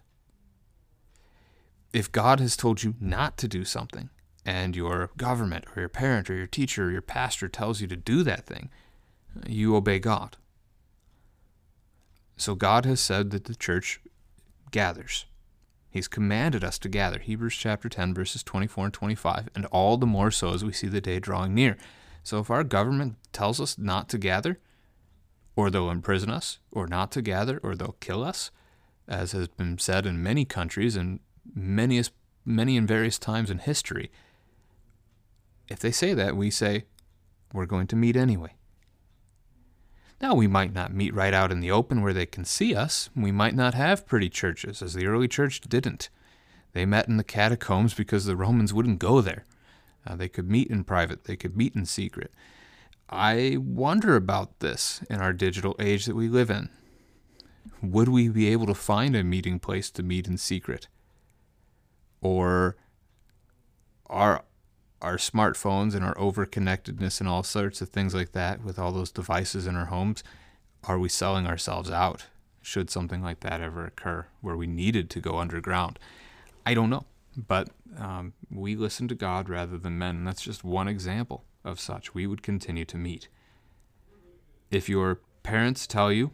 [1.93, 4.09] If God has told you not to do something,
[4.45, 7.95] and your government or your parent or your teacher or your pastor tells you to
[7.95, 8.69] do that thing,
[9.47, 10.35] you obey God.
[12.35, 14.01] So God has said that the church
[14.71, 15.25] gathers.
[15.89, 17.19] He's commanded us to gather.
[17.19, 20.87] Hebrews chapter 10, verses 24 and 25, and all the more so as we see
[20.87, 21.77] the day drawing near.
[22.23, 24.59] So if our government tells us not to gather,
[25.55, 28.51] or they'll imprison us, or not to gather, or they'll kill us,
[29.07, 31.19] as has been said in many countries and
[31.53, 32.01] many,
[32.45, 34.09] many in various times in history,
[35.67, 36.85] if they say that, we say,
[37.53, 38.55] we're going to meet anyway.
[40.21, 43.09] Now, we might not meet right out in the open where they can see us.
[43.15, 46.09] We might not have pretty churches, as the early church didn't.
[46.73, 49.45] They met in the catacombs because the Romans wouldn't go there.
[50.05, 52.31] Uh, they could meet in private, they could meet in secret.
[53.11, 56.69] I wonder about this in our digital age that we live in.
[57.81, 60.87] Would we be able to find a meeting place to meet in secret?
[62.21, 62.77] Or
[64.05, 64.45] are
[65.01, 69.11] our smartphones and our overconnectedness and all sorts of things like that with all those
[69.11, 70.23] devices in our homes,
[70.85, 72.27] are we selling ourselves out?
[72.61, 75.99] Should something like that ever occur where we needed to go underground?
[76.65, 77.05] I don't know.
[77.35, 80.17] But um, we listen to God rather than men.
[80.17, 82.13] And that's just one example of such.
[82.13, 83.27] We would continue to meet.
[84.69, 86.31] If your parents tell you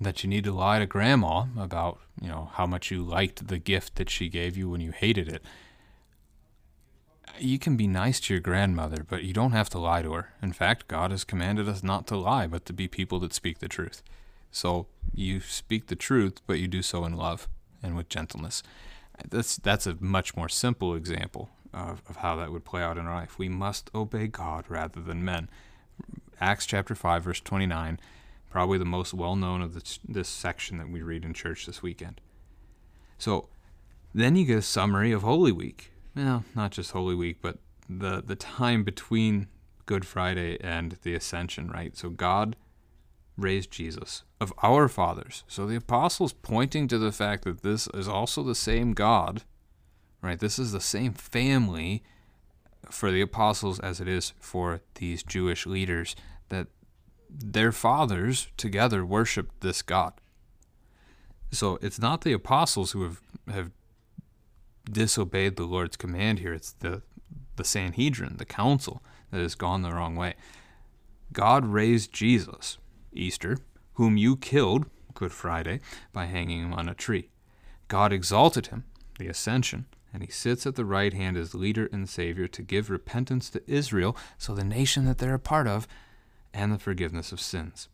[0.00, 3.58] that you need to lie to grandma about, you know, how much you liked the
[3.58, 5.42] gift that she gave you when you hated it,
[7.38, 10.32] you can be nice to your grandmother, but you don't have to lie to her.
[10.42, 13.58] In fact, God has commanded us not to lie, but to be people that speak
[13.58, 14.02] the truth.
[14.50, 17.48] So you speak the truth, but you do so in love
[17.82, 18.62] and with gentleness.
[19.28, 23.06] That's that's a much more simple example of, of how that would play out in
[23.06, 23.38] our life.
[23.38, 25.48] We must obey God rather than men.
[26.40, 28.00] Acts chapter five, verse twenty-nine,
[28.50, 32.20] probably the most well-known of this, this section that we read in church this weekend.
[33.18, 33.48] So
[34.14, 37.58] then you get a summary of Holy Week well, not just Holy Week, but
[37.88, 39.48] the the time between
[39.86, 41.96] Good Friday and the Ascension, right?
[41.96, 42.56] So God
[43.36, 45.42] raised Jesus of our fathers.
[45.48, 49.42] So the apostles pointing to the fact that this is also the same God,
[50.24, 50.40] right?
[50.40, 52.02] This is the same family
[52.90, 56.16] for the apostles as it is for these Jewish leaders
[56.48, 56.68] that
[57.28, 60.14] their fathers together worshiped this God.
[61.50, 63.70] So it's not the apostles who have, have
[64.90, 66.52] disobeyed the Lord's command here.
[66.52, 67.02] It's the,
[67.56, 70.34] the Sanhedrin, the council, that has gone the wrong way.
[71.32, 72.78] God raised Jesus,
[73.12, 73.58] Easter,
[73.94, 75.80] whom you killed, Good Friday,
[76.12, 77.28] by hanging him on a tree.
[77.88, 78.84] God exalted him,
[79.18, 82.88] the ascension, and he sits at the right hand as leader and savior to give
[82.88, 85.88] repentance to Israel, so the nation that they're a part of,
[86.54, 87.88] and the forgiveness of sins.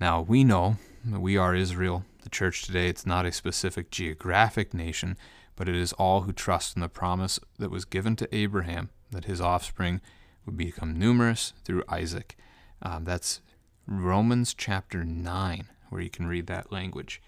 [0.00, 2.88] Now, we know that we are Israel, the church today.
[2.88, 5.18] It's not a specific geographic nation,
[5.54, 9.26] but it is all who trust in the promise that was given to Abraham that
[9.26, 10.00] his offspring
[10.46, 12.36] would become numerous through Isaac.
[12.80, 13.42] Um, that's
[13.86, 17.20] Romans chapter 9, where you can read that language.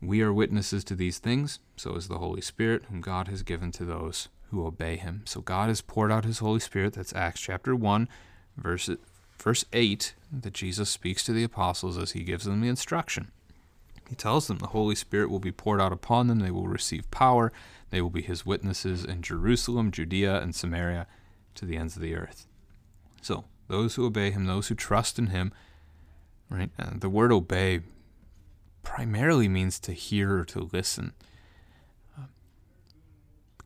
[0.00, 3.72] We are witnesses to these things, so is the Holy Spirit, whom God has given
[3.72, 5.22] to those who obey him.
[5.24, 6.92] So God has poured out his Holy Spirit.
[6.94, 8.08] That's Acts chapter 1,
[8.56, 8.90] verse,
[9.38, 13.32] verse 8, that Jesus speaks to the apostles as he gives them the instruction.
[14.08, 16.38] He tells them the Holy Spirit will be poured out upon them.
[16.38, 17.52] They will receive power.
[17.90, 21.06] They will be his witnesses in Jerusalem, Judea, and Samaria
[21.56, 22.46] to the ends of the earth.
[23.22, 25.52] So, those who obey him, those who trust in him,
[26.48, 26.70] right?
[26.78, 27.80] Uh, the word obey
[28.86, 31.12] primarily means to hear or to listen.
[32.16, 32.26] Uh,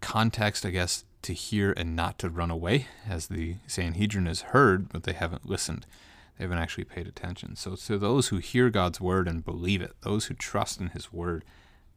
[0.01, 4.89] context, I guess, to hear and not to run away, as the Sanhedrin has heard,
[4.89, 5.85] but they haven't listened.
[6.37, 7.55] They haven't actually paid attention.
[7.55, 11.13] So, to those who hear God's word and believe it, those who trust in His
[11.13, 11.45] word,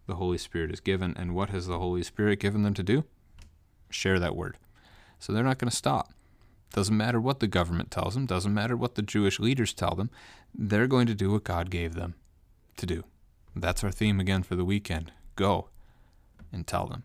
[0.06, 1.16] the Holy Spirit is given.
[1.18, 3.06] And what has the Holy Spirit given them to do?
[3.90, 4.58] Share that word.
[5.18, 6.12] So, they're not going to stop.
[6.74, 10.10] Doesn't matter what the government tells them, doesn't matter what the Jewish leaders tell them,
[10.54, 12.16] they're going to do what God gave them
[12.76, 13.06] to do.
[13.56, 15.12] That's our theme again for the weekend.
[15.36, 15.70] Go
[16.52, 17.04] and tell them.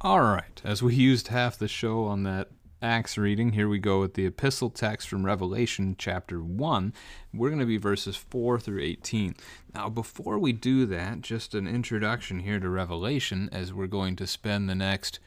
[0.00, 2.48] All right, as we used half the show on that
[2.80, 3.54] Acts reading.
[3.54, 6.92] Here we go with the epistle text from Revelation chapter 1.
[7.34, 9.34] We're going to be verses 4 through 18.
[9.74, 14.28] Now, before we do that, just an introduction here to Revelation as we're going to
[14.28, 15.18] spend the next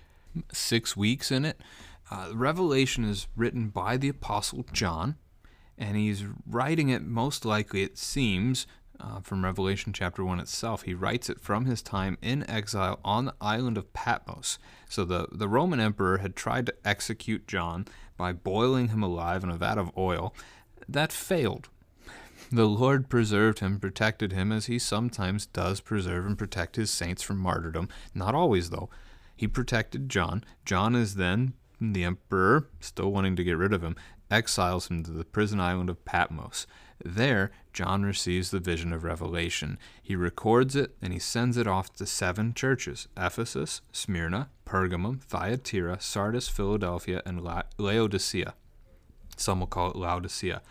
[0.54, 1.60] six weeks in it.
[2.10, 5.18] Uh, Revelation is written by the Apostle John,
[5.78, 8.66] and he's writing it most likely, it seems,
[9.02, 10.84] uh, from Revelation chapter 1 itself.
[10.84, 14.60] He writes it from his time in exile on the island of Patmos.
[14.90, 17.86] So the, the Roman emperor had tried to execute John
[18.18, 20.34] by boiling him alive in a vat of oil.
[20.88, 21.70] That failed.
[22.52, 27.24] The Lord preserved him, protected him, as he sometimes does preserve and protect his saints
[27.24, 27.88] from martyrdom.
[28.14, 28.90] Not always, though.
[29.36, 30.44] He protected John.
[30.66, 33.96] John is then the emperor, still wanting to get rid of him,
[34.30, 36.68] exiles him to the prison island of Patmos.
[37.04, 39.78] There, John receives the vision of Revelation.
[40.02, 46.00] He records it and he sends it off to seven churches Ephesus, Smyrna, Pergamum, Thyatira,
[46.00, 48.54] Sardis, Philadelphia, and La- Laodicea.
[49.38, 50.62] Some will call it Laodicea.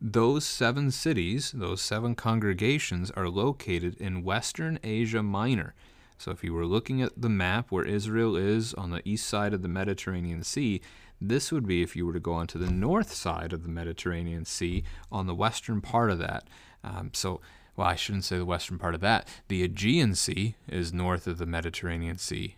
[0.00, 5.74] Those seven cities, those seven congregations, are located in Western Asia Minor.
[6.18, 9.54] So if you were looking at the map where Israel is on the east side
[9.54, 10.80] of the Mediterranean Sea,
[11.28, 14.44] this would be if you were to go onto the north side of the Mediterranean
[14.44, 16.48] Sea on the western part of that.
[16.82, 17.40] Um, so,
[17.76, 19.28] well, I shouldn't say the western part of that.
[19.48, 22.56] The Aegean Sea is north of the Mediterranean Sea.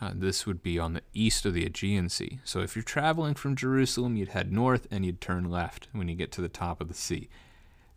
[0.00, 2.38] Uh, this would be on the east of the Aegean Sea.
[2.44, 6.14] So, if you're traveling from Jerusalem, you'd head north and you'd turn left when you
[6.14, 7.28] get to the top of the sea.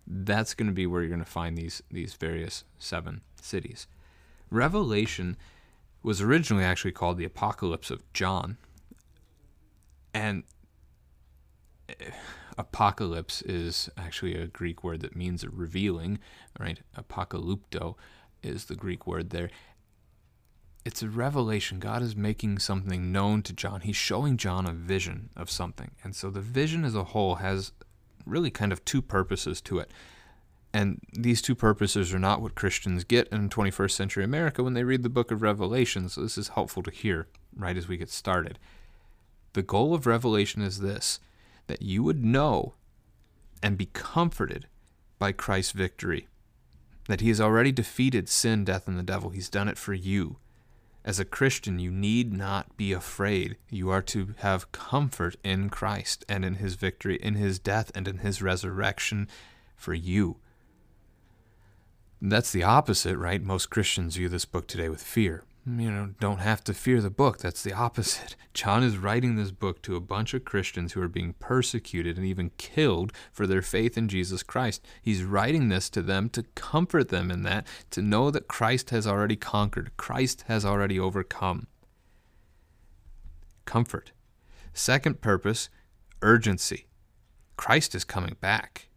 [0.05, 3.87] That's going to be where you're going to find these these various seven cities.
[4.49, 5.35] Revelation
[6.01, 8.57] was originally actually called the Apocalypse of John,
[10.17, 10.43] and
[11.89, 12.09] eh,
[12.57, 16.17] apocalypse is actually a Greek word that means revealing,
[16.59, 16.79] right?
[16.97, 17.95] Apocalypto
[18.41, 19.51] is the Greek word there.
[20.83, 21.79] It's a revelation.
[21.79, 23.81] God is making something known to John.
[23.81, 25.91] He's showing John a vision of something.
[26.03, 27.73] And so the vision as a whole has
[28.25, 29.91] really kind of two purposes to it.
[30.73, 34.83] And these two purposes are not what Christians get in 21st century America when they
[34.83, 36.09] read the book of Revelation.
[36.09, 38.57] So this is helpful to hear right as we get started.
[39.57, 41.19] The goal of Revelation is this
[41.65, 42.75] that you would know
[43.63, 44.67] and be comforted
[45.17, 46.27] by Christ's victory.
[47.07, 49.31] That he has already defeated sin, death, and the devil.
[49.31, 50.37] He's done it for you.
[51.03, 53.57] As a Christian, you need not be afraid.
[53.71, 58.07] You are to have comfort in Christ and in his victory, in his death, and
[58.07, 59.27] in his resurrection
[59.75, 60.37] for you.
[62.21, 63.41] That's the opposite, right?
[63.41, 67.09] Most Christians view this book today with fear you know, don't have to fear the
[67.09, 67.39] book.
[67.39, 68.37] That's the opposite.
[68.53, 72.25] John is writing this book to a bunch of Christians who are being persecuted and
[72.25, 74.85] even killed for their faith in Jesus Christ.
[75.01, 79.05] He's writing this to them to comfort them in that, to know that Christ has
[79.05, 81.67] already conquered, Christ has already overcome.
[83.65, 84.13] Comfort.
[84.73, 85.69] Second purpose,
[86.21, 86.87] urgency.
[87.57, 88.87] Christ is coming back.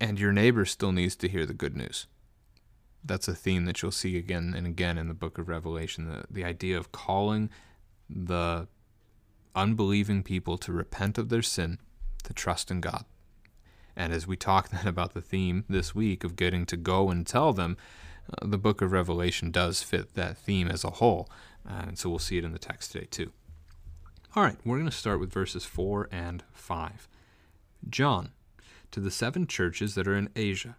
[0.00, 2.06] And your neighbor still needs to hear the good news
[3.04, 6.24] that's a theme that you'll see again and again in the book of Revelation the,
[6.30, 7.50] the idea of calling
[8.08, 8.66] the
[9.54, 11.78] unbelieving people to repent of their sin,
[12.24, 13.04] to trust in God.
[13.96, 17.26] And as we talk then about the theme this week of getting to go and
[17.26, 17.76] tell them,
[18.30, 21.28] uh, the book of Revelation does fit that theme as a whole.
[21.68, 23.32] Uh, and so we'll see it in the text today too.
[24.34, 27.08] All right, we're going to start with verses 4 and 5.
[27.88, 28.32] John,
[28.90, 30.76] to the seven churches that are in Asia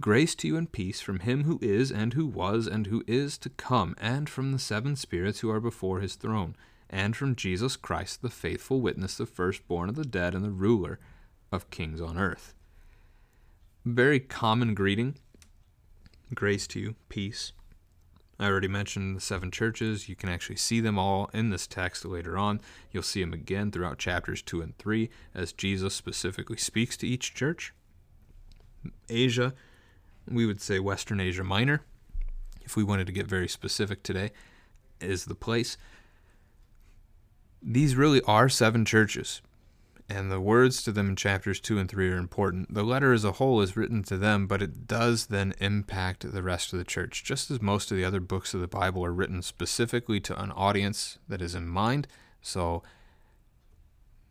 [0.00, 3.38] Grace to you and peace from him who is, and who was, and who is
[3.38, 6.56] to come, and from the seven spirits who are before his throne,
[6.90, 10.98] and from Jesus Christ, the faithful witness, the firstborn of the dead, and the ruler
[11.52, 12.54] of kings on earth.
[13.84, 15.14] Very common greeting.
[16.34, 17.52] Grace to you, peace.
[18.40, 20.08] I already mentioned the seven churches.
[20.08, 22.60] You can actually see them all in this text later on.
[22.90, 27.32] You'll see them again throughout chapters 2 and 3 as Jesus specifically speaks to each
[27.34, 27.72] church.
[29.08, 29.54] Asia
[30.28, 31.82] we would say Western Asia Minor,
[32.62, 34.32] if we wanted to get very specific today,
[35.00, 35.76] is the place.
[37.62, 39.42] These really are seven churches,
[40.08, 42.72] and the words to them in chapters 2 and 3 are important.
[42.72, 46.42] The letter as a whole is written to them, but it does then impact the
[46.42, 49.12] rest of the church, just as most of the other books of the Bible are
[49.12, 52.06] written specifically to an audience that is in mind.
[52.42, 52.82] So,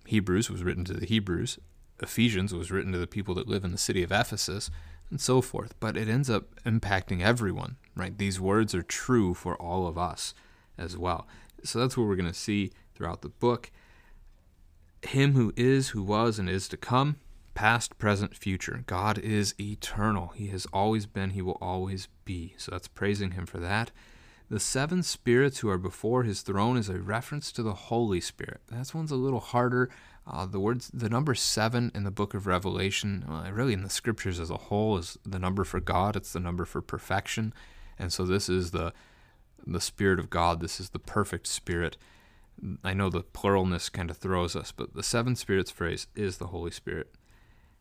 [0.05, 1.57] Hebrews was written to the Hebrews,
[2.01, 4.69] Ephesians was written to the people that live in the city of Ephesus
[5.13, 5.75] and so forth.
[5.79, 8.17] But it ends up impacting everyone, right?
[8.17, 10.33] These words are true for all of us
[10.75, 11.27] as well.
[11.63, 13.69] So that's what we're going to see throughout the book.
[15.03, 17.17] Him who is, who was, and is to come,
[17.53, 18.83] past, present, future.
[18.87, 20.29] God is eternal.
[20.29, 22.55] He has always been, He will always be.
[22.57, 23.91] So that's praising Him for that.
[24.49, 28.61] The seven spirits who are before His throne is a reference to the Holy Spirit.
[28.71, 29.91] That one's a little harder
[30.25, 33.89] uh, the words, the number seven in the book of Revelation, uh, really in the
[33.89, 36.15] scriptures as a whole, is the number for God.
[36.15, 37.53] It's the number for perfection,
[37.99, 38.93] and so this is the
[39.65, 40.59] the Spirit of God.
[40.59, 41.97] This is the perfect Spirit.
[42.83, 46.47] I know the pluralness kind of throws us, but the seven spirits phrase is the
[46.47, 47.15] Holy Spirit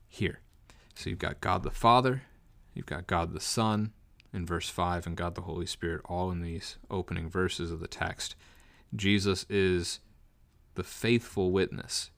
[0.09, 0.41] here.
[0.95, 2.23] So you've got God the Father,
[2.75, 3.93] You've got God the Son
[4.33, 7.89] in verse 5 and God the Holy Spirit all in these opening verses of the
[7.89, 8.35] text.
[8.95, 10.01] Jesus is
[10.75, 12.11] the faithful witness.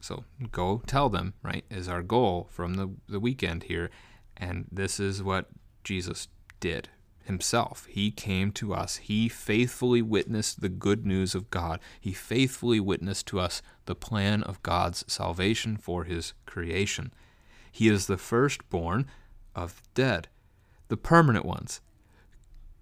[0.00, 3.90] So go tell them, right, is our goal from the, the weekend here.
[4.36, 5.46] And this is what
[5.84, 6.28] Jesus
[6.58, 6.88] did
[7.24, 7.86] himself.
[7.88, 8.96] He came to us.
[8.96, 11.80] He faithfully witnessed the good news of God.
[12.00, 17.12] He faithfully witnessed to us the plan of God's salvation for his creation.
[17.70, 19.06] He is the firstborn
[19.54, 20.28] of the dead,
[20.88, 21.80] the permanent ones.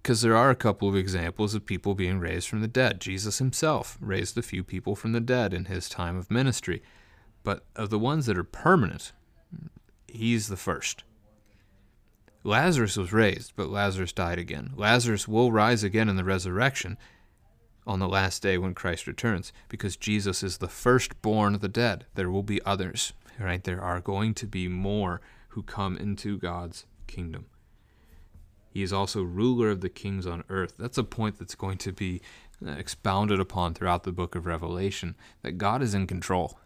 [0.01, 3.01] Because there are a couple of examples of people being raised from the dead.
[3.01, 6.81] Jesus himself raised a few people from the dead in his time of ministry.
[7.49, 9.11] But of the ones that are permanent,
[10.07, 11.03] he's the first.
[12.43, 14.73] Lazarus was raised, but Lazarus died again.
[14.75, 16.95] Lazarus will rise again in the resurrection
[17.87, 22.05] on the last day when Christ returns, because Jesus is the firstborn of the dead.
[22.13, 23.63] There will be others, right?
[23.63, 27.47] There are going to be more who come into God's kingdom.
[28.69, 30.75] He is also ruler of the kings on earth.
[30.77, 32.21] That's a point that's going to be
[32.63, 36.59] uh, expounded upon throughout the book of Revelation that God is in control.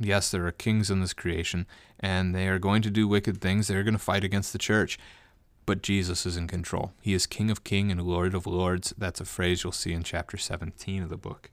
[0.00, 1.66] Yes, there are kings in this creation,
[2.00, 3.68] and they are going to do wicked things.
[3.68, 4.98] They're going to fight against the church.
[5.66, 6.92] But Jesus is in control.
[7.00, 8.92] He is King of Kings and Lord of Lords.
[8.98, 11.50] That's a phrase you'll see in chapter 17 of the book.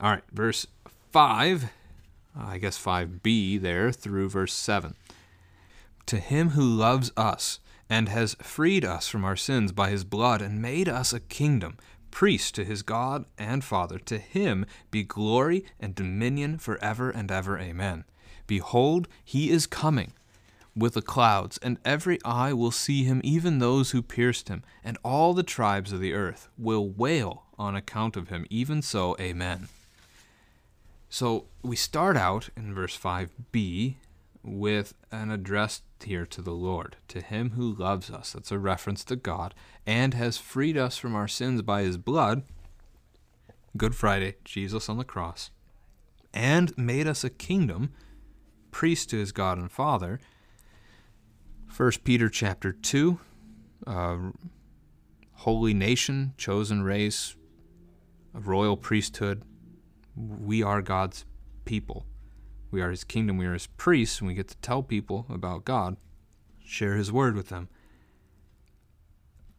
[0.00, 0.66] All right, verse
[1.10, 1.68] 5, uh,
[2.36, 4.94] I guess 5b there through verse 7.
[6.06, 7.58] To him who loves us
[7.88, 11.78] and has freed us from our sins by his blood and made us a kingdom
[12.10, 13.98] priest to his God and Father.
[13.98, 17.58] To him be glory and dominion forever and ever.
[17.58, 18.04] Amen.
[18.46, 20.12] Behold, he is coming
[20.76, 24.98] with the clouds, and every eye will see him, even those who pierced him, and
[25.02, 28.46] all the tribes of the earth will wail on account of him.
[28.50, 29.68] Even so, Amen.
[31.08, 33.94] So we start out in verse 5b
[34.46, 38.32] with an address here to the Lord, to him who loves us.
[38.32, 39.54] That's a reference to God
[39.86, 42.44] and has freed us from our sins by his blood.
[43.76, 45.50] Good Friday, Jesus on the cross,
[46.32, 47.92] and made us a kingdom,
[48.70, 50.20] priest to his God and Father.
[51.76, 53.18] 1 Peter chapter 2,
[53.86, 54.16] uh,
[55.32, 57.36] holy nation, chosen race,
[58.34, 59.42] a royal priesthood.
[60.14, 61.26] We are God's
[61.64, 62.06] people.
[62.70, 65.64] We are his kingdom, we are his priests, and we get to tell people about
[65.64, 65.96] God,
[66.64, 67.68] share his word with them.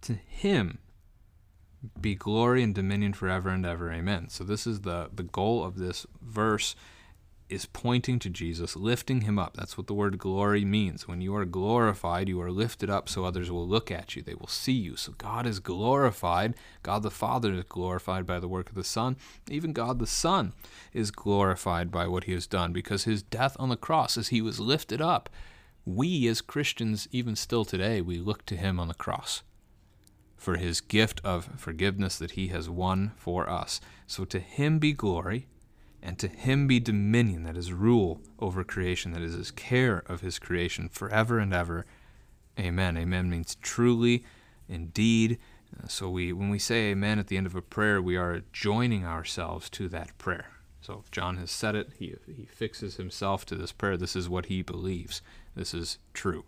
[0.01, 0.79] To him
[1.99, 3.91] be glory and dominion forever and ever.
[3.91, 4.29] Amen.
[4.29, 6.75] So this is the the goal of this verse
[7.49, 9.55] is pointing to Jesus, lifting him up.
[9.55, 11.07] That's what the word glory means.
[11.07, 14.21] When you are glorified, you are lifted up so others will look at you.
[14.21, 14.97] They will see you.
[14.97, 16.55] So God is glorified.
[16.83, 19.15] God the Father is glorified by the work of the Son.
[19.49, 20.53] Even God the Son
[20.93, 24.41] is glorified by what he has done because his death on the cross, as he
[24.41, 25.29] was lifted up,
[25.85, 29.43] we as Christians, even still today, we look to him on the cross
[30.35, 33.79] for his gift of forgiveness that he has won for us.
[34.05, 35.47] So to him be glory
[36.07, 40.21] and to him be dominion, that is rule over creation, that is his care of
[40.21, 41.85] his creation forever and ever.
[42.57, 42.97] Amen.
[42.97, 44.23] Amen means truly,
[44.69, 45.37] indeed.
[45.77, 48.41] Uh, so we, when we say amen at the end of a prayer, we are
[48.53, 50.51] joining ourselves to that prayer.
[50.79, 53.97] So John has said it, he, he fixes himself to this prayer.
[53.97, 55.21] This is what he believes.
[55.57, 56.45] This is true.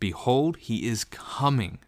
[0.00, 1.78] Behold, he is coming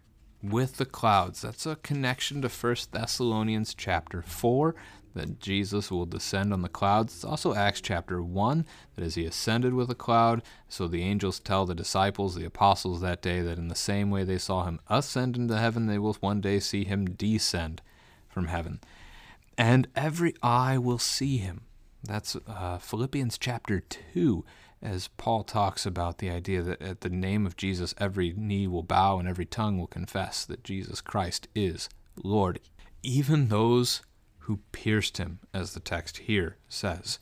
[0.40, 1.42] with the clouds.
[1.42, 4.76] That's a connection to 1 Thessalonians chapter 4
[5.16, 7.14] that Jesus will descend on the clouds.
[7.14, 11.40] It's also Acts chapter 1 that as he ascended with a cloud, so the angels
[11.40, 14.78] tell the disciples, the apostles that day, that in the same way they saw him
[14.88, 17.82] ascend into heaven, they will one day see him descend
[18.28, 18.80] from heaven.
[19.58, 21.62] And every eye will see him.
[22.04, 24.44] That's uh, Philippians chapter 2
[24.82, 28.82] as Paul talks about the idea that at the name of Jesus, every knee will
[28.82, 31.88] bow and every tongue will confess that Jesus Christ is
[32.22, 32.60] Lord.
[33.02, 34.02] Even those
[34.47, 37.18] who pierced him, as the text here says.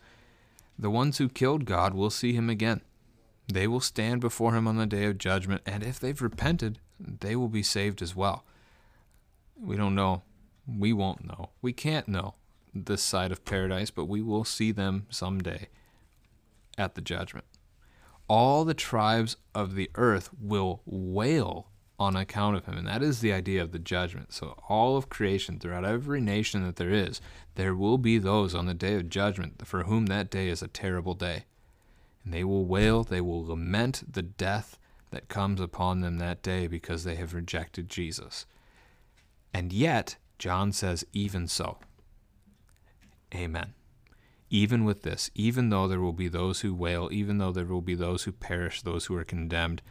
[0.78, 2.82] The ones who killed God will see him again.
[3.50, 7.34] They will stand before him on the day of judgment, and if they've repented, they
[7.34, 8.44] will be saved as well.
[9.58, 10.22] We don't know.
[10.66, 11.50] We won't know.
[11.62, 12.34] We can't know
[12.74, 15.68] this side of paradise, but we will see them someday
[16.76, 17.46] at the judgment.
[18.28, 21.68] All the tribes of the earth will wail
[21.98, 22.76] on account of him.
[22.76, 24.32] And that is the idea of the judgment.
[24.32, 27.20] So, all of creation, throughout every nation that there is,
[27.54, 30.68] there will be those on the day of judgment for whom that day is a
[30.68, 31.44] terrible day.
[32.24, 34.78] And they will wail, they will lament the death
[35.10, 38.46] that comes upon them that day because they have rejected Jesus.
[39.52, 41.78] And yet, John says, even so.
[43.32, 43.74] Amen.
[44.50, 47.80] even with this, even though there will be those who wail, even though there will
[47.80, 49.82] be those who perish, those who are condemned,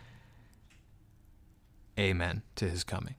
[1.98, 3.16] amen to his coming.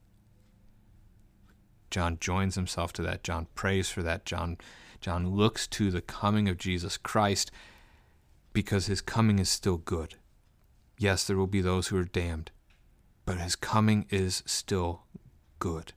[1.90, 3.22] John joins himself to that.
[3.22, 4.24] John prays for that.
[4.24, 4.58] John,
[5.00, 7.52] John looks to the coming of Jesus Christ
[8.52, 10.16] because his coming is still good.
[10.98, 12.50] Yes, there will be those who are damned,
[13.24, 15.04] but his coming is still
[15.58, 15.92] good.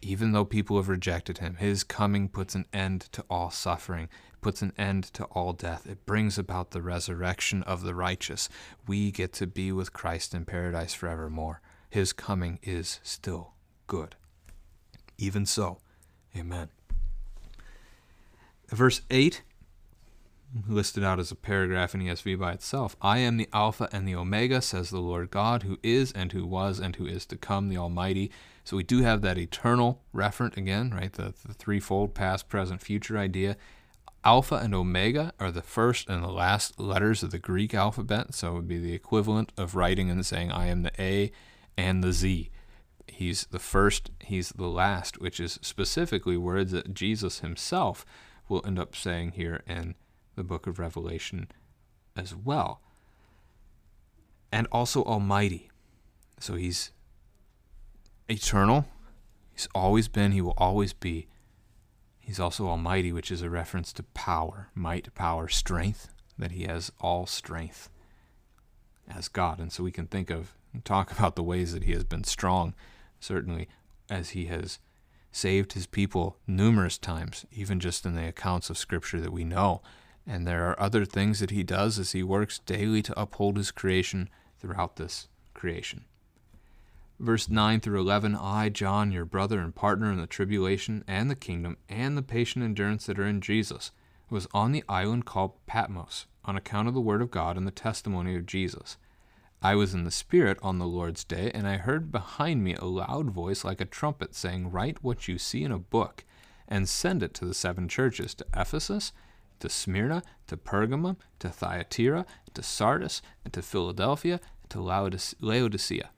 [0.00, 4.08] Even though people have rejected him, his coming puts an end to all suffering,
[4.40, 5.86] puts an end to all death.
[5.86, 8.48] It brings about the resurrection of the righteous.
[8.86, 11.60] We get to be with Christ in paradise forevermore.
[11.88, 13.54] His coming is still
[13.86, 14.16] good.
[15.16, 15.78] Even so,
[16.36, 16.68] amen.
[18.70, 19.42] Verse 8
[20.66, 22.96] listed out as a paragraph in ESV by itself.
[23.02, 26.46] I am the Alpha and the Omega, says the Lord God, who is and who
[26.46, 28.30] was and who is to come, the Almighty.
[28.64, 31.12] So we do have that eternal referent again, right?
[31.12, 33.56] The, the threefold past, present, future idea.
[34.24, 38.34] Alpha and Omega are the first and the last letters of the Greek alphabet.
[38.34, 41.30] So it would be the equivalent of writing and saying, I am the A
[41.78, 42.50] and the Z.
[43.06, 48.04] He's the first, he's the last, which is specifically words that Jesus himself
[48.48, 49.94] will end up saying here in
[50.34, 51.48] the book of Revelation
[52.16, 52.82] as well.
[54.50, 55.70] And also Almighty.
[56.40, 56.90] So he's
[58.28, 58.86] eternal.
[59.52, 61.28] He's always been, he will always be.
[62.18, 66.92] He's also Almighty, which is a reference to power, might, power, strength, that he has
[67.00, 67.88] all strength
[69.08, 69.60] as God.
[69.60, 70.54] And so we can think of
[70.84, 72.74] talk about the ways that he has been strong,
[73.20, 73.68] certainly
[74.10, 74.78] as he has
[75.30, 79.82] saved his people numerous times, even just in the accounts of Scripture that we know.
[80.26, 83.70] And there are other things that he does as he works daily to uphold his
[83.70, 86.04] creation throughout this creation.
[87.18, 91.34] Verse 9 through 11 I, John, your brother and partner in the tribulation and the
[91.34, 93.90] kingdom and the patient endurance that are in Jesus,
[94.30, 97.72] was on the island called Patmos on account of the word of God and the
[97.72, 98.96] testimony of Jesus.
[99.60, 102.84] I was in the Spirit on the Lord's day, and I heard behind me a
[102.84, 106.24] loud voice like a trumpet saying, Write what you see in a book,
[106.68, 109.12] and send it to the seven churches to Ephesus
[109.60, 114.80] to Smyrna, to Pergamum, to Thyatira, to Sardis, and to Philadelphia, and to
[115.40, 116.10] Laodicea.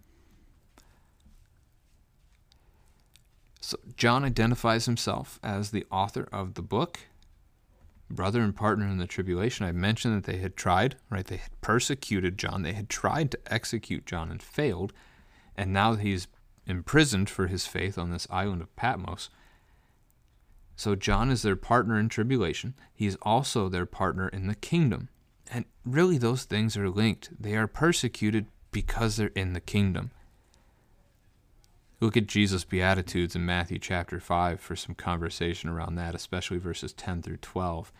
[3.61, 7.01] So John identifies himself as the author of the book,
[8.11, 9.65] brother and partner in the tribulation.
[9.65, 11.27] I mentioned that they had tried, right?
[11.27, 12.63] They had persecuted John.
[12.63, 14.93] They had tried to execute John and failed.
[15.57, 16.29] And now he's
[16.67, 19.31] imprisoned for his faith on this island of Patmos.
[20.77, 22.75] So John is their partner in tribulation.
[22.95, 25.09] He is also their partner in the kingdom.
[25.53, 27.31] And really, those things are linked.
[27.39, 30.11] They are persecuted because they're in the kingdom.
[32.01, 36.95] Look at Jesus' Beatitudes in Matthew chapter 5 for some conversation around that, especially verses
[36.95, 37.93] 10 through 12.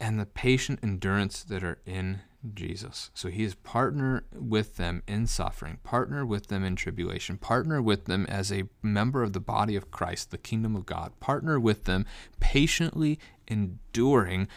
[0.00, 2.20] And the patient endurance that are in
[2.52, 3.10] Jesus.
[3.14, 8.06] So he is partner with them in suffering, partner with them in tribulation, partner with
[8.06, 11.84] them as a member of the body of Christ, the kingdom of God, partner with
[11.84, 12.06] them
[12.40, 14.48] patiently enduring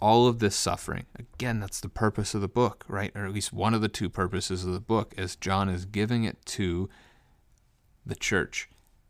[0.00, 1.06] all of this suffering.
[1.16, 3.12] Again, that's the purpose of the book, right?
[3.14, 6.24] Or at least one of the two purposes of the book, as John is giving
[6.24, 6.88] it to
[8.06, 8.68] the church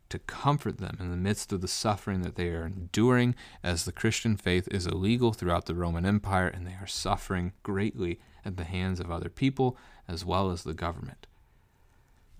[0.09, 3.91] to comfort them in the midst of the suffering that they are enduring, as the
[3.91, 8.63] Christian faith is illegal throughout the Roman Empire and they are suffering greatly at the
[8.63, 9.77] hands of other people
[10.07, 11.27] as well as the government.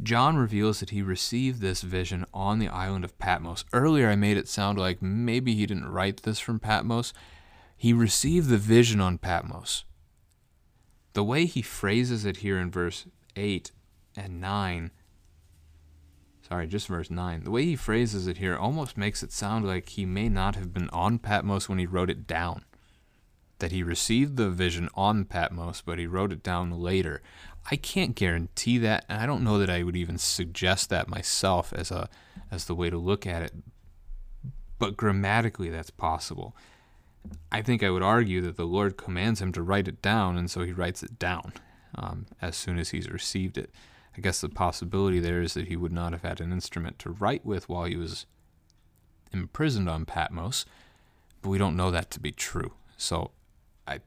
[0.04, 3.64] John reveals that he received this vision on the island of Patmos.
[3.72, 7.14] Earlier, I made it sound like maybe he didn't write this from Patmos.
[7.78, 9.86] He received the vision on Patmos.
[11.14, 13.06] The way he phrases it here in verse
[13.38, 13.72] 8
[14.18, 14.92] and 9
[16.48, 17.44] sorry, just verse 9.
[17.44, 20.74] The way he phrases it here almost makes it sound like he may not have
[20.74, 22.64] been on Patmos when he wrote it down.
[23.60, 27.22] That he received the vision on Patmos, but he wrote it down later.
[27.72, 31.74] I can't guarantee that, and I don't know that I would even suggest that myself
[31.74, 32.10] as a
[32.52, 33.54] as the way to look at it.
[34.78, 36.56] But grammatically that's possible.
[37.52, 40.52] I think I would argue that the Lord commands him to write it down, and
[40.52, 41.54] so he writes it down
[41.96, 43.72] um, as soon as he's received it.
[44.18, 47.10] I guess the possibility there is that he would not have had an instrument to
[47.10, 48.26] write with while he was
[49.34, 50.66] imprisoned on Patmos,
[51.42, 52.74] but we don't know that to be true.
[52.98, 53.32] So
[53.86, 54.00] I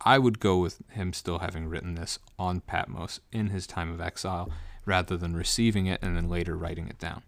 [0.00, 4.00] I would go with him still having written this on Patmos in his time of
[4.00, 4.50] exile
[4.84, 7.22] rather than receiving it and then later writing it down.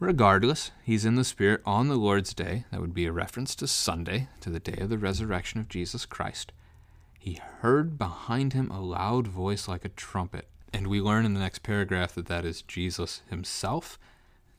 [0.00, 2.64] Regardless, he's in the Spirit on the Lord's day.
[2.70, 6.06] That would be a reference to Sunday, to the day of the resurrection of Jesus
[6.06, 6.52] Christ.
[7.18, 11.40] He heard behind him a loud voice like a trumpet, and we learn in the
[11.40, 13.98] next paragraph that that is Jesus himself.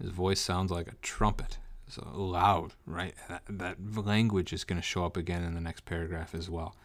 [0.01, 1.57] His voice sounds like a trumpet.
[1.87, 3.15] So loud, right?
[3.27, 6.75] That, that language is going to show up again in the next paragraph as well.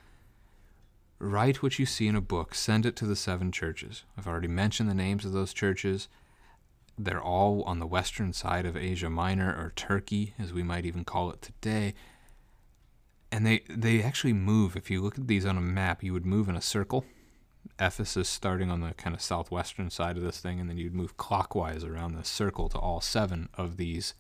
[1.19, 4.05] Write what you see in a book, send it to the seven churches.
[4.17, 6.09] I've already mentioned the names of those churches.
[6.99, 11.05] They're all on the western side of Asia Minor, or Turkey, as we might even
[11.05, 11.95] call it today.
[13.31, 14.77] And they, they actually move.
[14.77, 17.05] If you look at these on a map, you would move in a circle.
[17.79, 21.17] Ephesus starting on the kind of southwestern side of this thing, and then you'd move
[21.17, 24.15] clockwise around the circle to all seven of these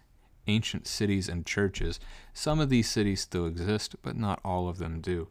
[0.47, 2.01] ancient cities and churches.
[2.33, 5.29] Some of these cities still exist, but not all of them do.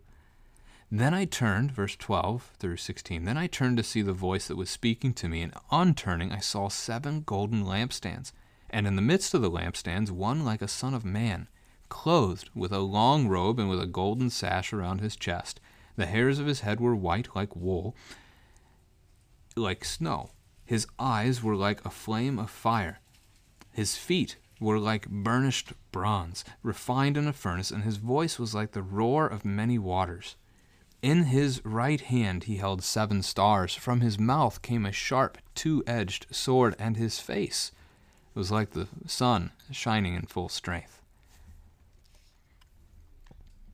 [0.91, 4.57] Then I turned, verse 12 through 16, then I turned to see the voice that
[4.57, 8.32] was speaking to me, and on turning I saw seven golden lampstands,
[8.69, 11.47] and in the midst of the lampstands one like a son of man,
[11.89, 15.59] clothed with a long robe and with a golden sash around his chest.
[15.96, 17.96] The hairs of his head were white like wool,
[19.56, 20.32] like snow.
[20.66, 23.00] His eyes were like a flame of fire.
[23.72, 28.72] His feet were like burnished bronze, refined in a furnace, and his voice was like
[28.72, 30.36] the roar of many waters.
[31.02, 33.76] In his right hand he held seven stars.
[33.76, 37.72] From his mouth came a sharp, two edged sword, and his face
[38.34, 41.02] was like the sun shining in full strength.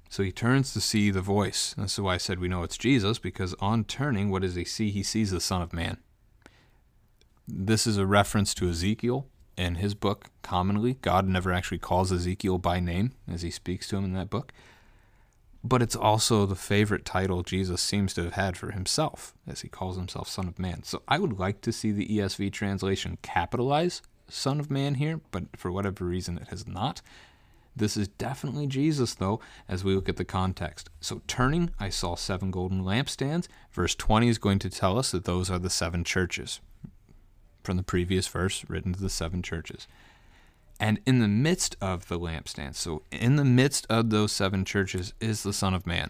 [0.10, 1.76] So he turns to see the voice.
[1.78, 4.90] That's why I said we know it's Jesus, because on turning, what does he see?
[4.90, 5.98] He sees the Son of Man.
[7.48, 10.96] This is a reference to Ezekiel in his book, commonly.
[11.02, 14.52] God never actually calls Ezekiel by name as he speaks to him in that book
[15.64, 19.68] but it's also the favorite title Jesus seems to have had for himself, as he
[19.68, 20.84] calls himself Son of Man.
[20.84, 25.44] So I would like to see the ESV translation capitalize Son of Man here, but
[25.58, 27.02] for whatever reason it has not.
[27.80, 30.90] This is definitely Jesus, though, as we look at the context.
[31.02, 33.48] So, turning, I saw seven golden lampstands.
[33.72, 36.62] Verse 20 is going to tell us that those are the seven churches
[37.64, 39.88] from the previous verse written to the seven churches
[40.80, 45.14] and in the midst of the lampstands, so in the midst of those seven churches,
[45.20, 46.10] is the Son of Man.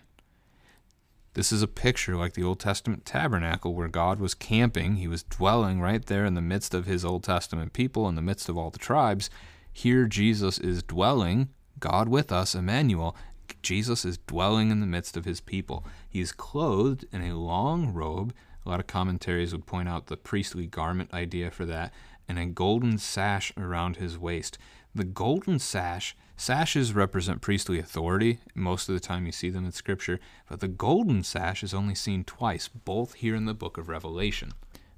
[1.33, 4.97] This is a picture like the Old Testament tabernacle where God was camping.
[4.97, 8.21] He was dwelling right there in the midst of his Old Testament people, in the
[8.21, 9.29] midst of all the tribes.
[9.71, 11.49] Here, Jesus is dwelling,
[11.79, 13.15] God with us, Emmanuel.
[13.61, 15.85] Jesus is dwelling in the midst of his people.
[16.07, 18.33] He is clothed in a long robe.
[18.65, 21.93] A lot of commentaries would point out the priestly garment idea for that
[22.29, 24.57] and a golden sash around his waist.
[24.93, 28.39] The golden sash, sashes represent priestly authority.
[28.53, 31.95] Most of the time you see them in Scripture, but the golden sash is only
[31.95, 34.53] seen twice, both here in the book of Revelation.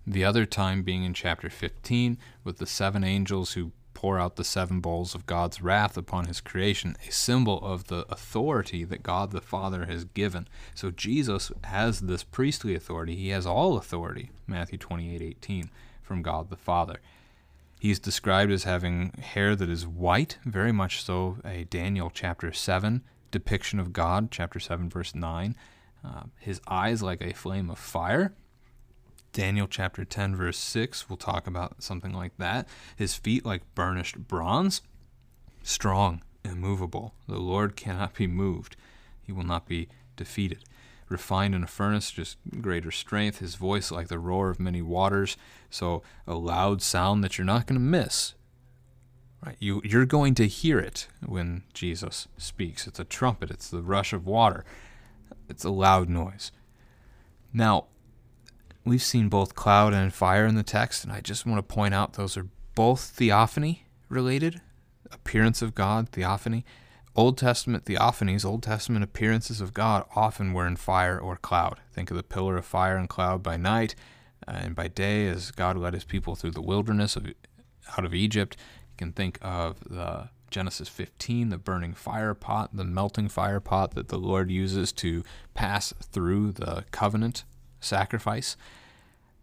[0.05, 3.71] The other time being in chapter 15 with the seven angels who
[4.01, 8.03] pour out the seven bowls of God's wrath upon his creation, a symbol of the
[8.09, 10.47] authority that God the Father has given.
[10.73, 13.15] So Jesus has this priestly authority.
[13.15, 15.69] He has all authority, Matthew 28 18,
[16.01, 16.99] from God the Father.
[17.79, 23.03] He's described as having hair that is white, very much so a Daniel chapter 7
[23.29, 25.55] depiction of God, chapter 7, verse 9.
[26.03, 28.33] Uh, his eyes like a flame of fire.
[29.33, 32.67] Daniel chapter 10, verse 6 We'll talk about something like that.
[32.95, 34.81] His feet like burnished bronze,
[35.63, 37.13] strong, immovable.
[37.27, 38.75] The Lord cannot be moved,
[39.21, 40.63] he will not be defeated
[41.11, 43.39] refined in a furnace, just greater strength.
[43.39, 45.37] His voice like the roar of many waters,
[45.69, 48.33] so a loud sound that you're not going to miss.
[49.45, 49.57] Right?
[49.59, 52.87] You you're going to hear it when Jesus speaks.
[52.87, 53.51] It's a trumpet.
[53.51, 54.63] It's the rush of water.
[55.49, 56.51] It's a loud noise.
[57.53, 57.87] Now,
[58.85, 61.93] we've seen both cloud and fire in the text, and I just want to point
[61.93, 64.61] out those are both theophany related,
[65.11, 66.65] appearance of God, theophany,
[67.15, 71.79] Old Testament theophanies, Old Testament appearances of God, often were in fire or cloud.
[71.91, 73.95] Think of the pillar of fire and cloud by night,
[74.47, 77.27] and by day as God led his people through the wilderness of,
[77.97, 78.55] out of Egypt.
[78.91, 83.93] You can think of the Genesis 15, the burning fire pot, the melting fire pot
[83.95, 85.23] that the Lord uses to
[85.53, 87.43] pass through the covenant
[87.81, 88.55] sacrifice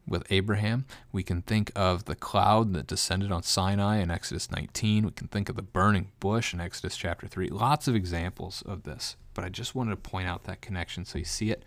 [0.06, 0.86] with Abraham.
[1.12, 5.04] We can think of the cloud that descended on Sinai in Exodus 19.
[5.04, 7.48] We can think of the burning bush in Exodus chapter 3.
[7.48, 11.18] Lots of examples of this, but I just wanted to point out that connection so
[11.18, 11.62] you see it.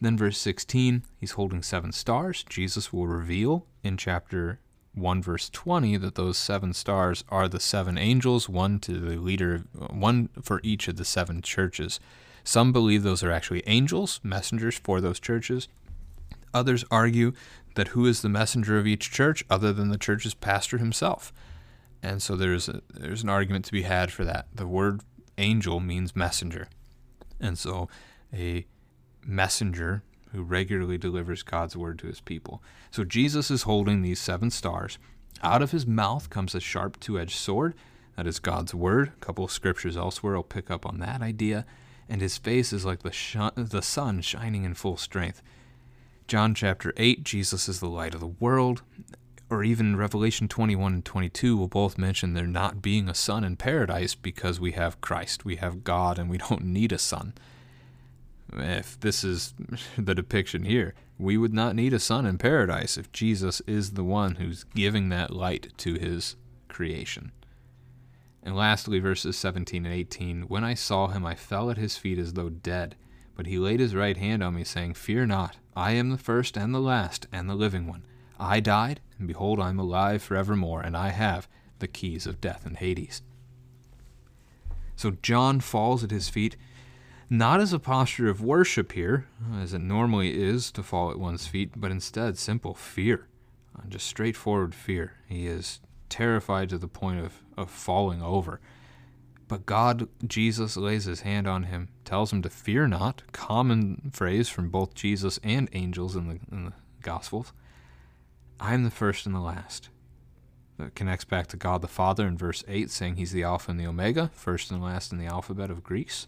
[0.00, 2.42] Then, verse 16, he's holding seven stars.
[2.48, 4.58] Jesus will reveal in chapter
[4.94, 9.64] 1 verse 20 that those seven stars are the seven angels one to the leader
[9.90, 11.98] one for each of the seven churches
[12.44, 15.66] some believe those are actually angels messengers for those churches
[16.54, 17.32] Others argue
[17.74, 21.32] that who is the messenger of each church other than the church's pastor himself?
[22.02, 24.46] And so there's a, there's an argument to be had for that.
[24.54, 25.02] The word
[25.38, 26.68] angel means messenger.
[27.40, 27.88] And so
[28.32, 28.66] a
[29.24, 32.62] messenger who regularly delivers God's word to his people.
[32.90, 34.98] So Jesus is holding these seven stars.
[35.42, 37.74] Out of his mouth comes a sharp two edged sword.
[38.16, 39.08] That is God's word.
[39.08, 41.66] A couple of scriptures elsewhere I'll pick up on that idea.
[42.08, 45.42] And his face is like the, the sun shining in full strength.
[46.26, 48.82] John chapter 8, Jesus is the light of the world.
[49.50, 53.56] Or even Revelation 21 and 22 will both mention there not being a sun in
[53.56, 57.34] paradise because we have Christ, we have God, and we don't need a sun.
[58.54, 59.52] If this is
[59.98, 64.04] the depiction here, we would not need a sun in paradise if Jesus is the
[64.04, 66.36] one who's giving that light to his
[66.68, 67.32] creation.
[68.42, 72.18] And lastly, verses 17 and 18 When I saw him, I fell at his feet
[72.18, 72.96] as though dead.
[73.34, 76.56] But he laid his right hand on me, saying, Fear not, I am the first
[76.56, 78.04] and the last and the living one.
[78.38, 82.66] I died, and behold, I am alive forevermore, and I have the keys of death
[82.66, 83.22] and Hades.
[84.96, 86.56] So John falls at his feet,
[87.30, 91.46] not as a posture of worship here, as it normally is to fall at one's
[91.46, 93.26] feet, but instead simple fear,
[93.88, 95.14] just straightforward fear.
[95.28, 98.60] He is terrified to the point of, of falling over.
[99.52, 104.48] But God, Jesus, lays his hand on him, tells him to fear not, common phrase
[104.48, 106.72] from both Jesus and angels in the, in the
[107.02, 107.52] Gospels.
[108.58, 109.90] I am the first and the last.
[110.78, 113.78] That connects back to God the Father in verse 8, saying he's the Alpha and
[113.78, 116.26] the Omega, first and last in the alphabet of Greece.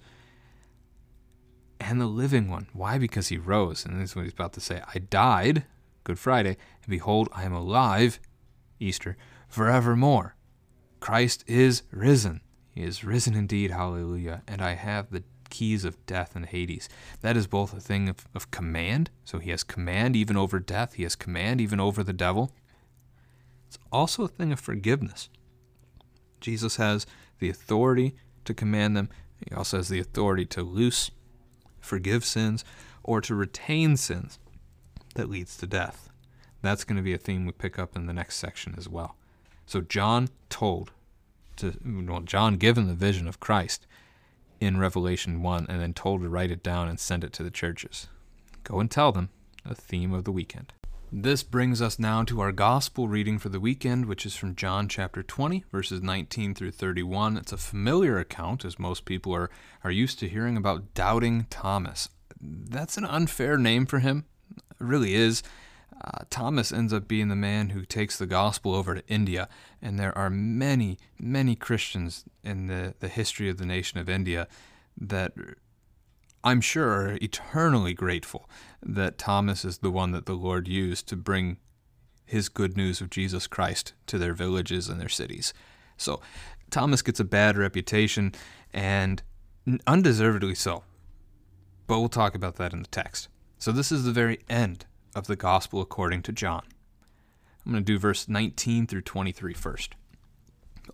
[1.81, 2.67] And the living one.
[2.75, 2.99] Why?
[2.99, 3.87] Because he rose.
[3.87, 4.83] And this is what he's about to say.
[4.95, 5.65] I died,
[6.05, 8.21] Good Friday, and behold, I am alive,
[8.79, 9.17] Easter,
[9.49, 10.37] forevermore.
[11.01, 12.43] Christ is risen.
[12.75, 14.43] He is risen indeed, hallelujah.
[14.49, 16.89] And I have the keys of death and Hades.
[17.21, 20.95] That is both a thing of, of command, so he has command even over death,
[20.95, 22.51] he has command even over the devil.
[23.69, 25.29] It's also a thing of forgiveness.
[26.41, 27.07] Jesus has
[27.39, 29.09] the authority to command them,
[29.49, 31.11] he also has the authority to loose,
[31.81, 32.65] forgive sins,
[33.05, 34.39] or to retain sins
[35.15, 36.11] that leads to death.
[36.63, 39.17] That's going to be a theme we pick up in the next section as well.
[39.67, 40.93] So John told
[41.57, 43.87] to well, John given the vision of Christ
[44.61, 47.51] in Revelation 1 and then told to write it down and send it to the
[47.51, 48.09] churches.
[48.63, 49.29] Go and tell them
[49.67, 50.73] the theme of the weekend.
[51.17, 54.89] This brings us now to our gospel reading for the weekend, which is from John
[54.89, 57.37] chapter 20, verses 19 through 31.
[57.37, 59.49] It's a familiar account, as most people are,
[59.85, 62.09] are used to hearing about doubting Thomas.
[62.41, 64.25] That's an unfair name for him.
[64.57, 65.45] It really is.
[66.03, 69.49] Uh, Thomas ends up being the man who takes the gospel over to India,
[69.81, 74.49] and there are many, many Christians in the, the history of the nation of India
[74.99, 75.33] that
[76.43, 78.49] I'm sure are eternally grateful
[78.83, 81.59] that Thomas is the one that the Lord used to bring
[82.27, 85.55] his good news of Jesus Christ to their villages and their cities.
[85.97, 86.21] So
[86.71, 88.33] Thomas gets a bad reputation,
[88.73, 89.23] and
[89.87, 90.83] undeservedly so.
[91.87, 93.29] But we'll talk about that in the text.
[93.59, 96.63] So this is the very end of the Gospel according to John.
[97.65, 99.95] I'm going to do verse 19 through 23 first.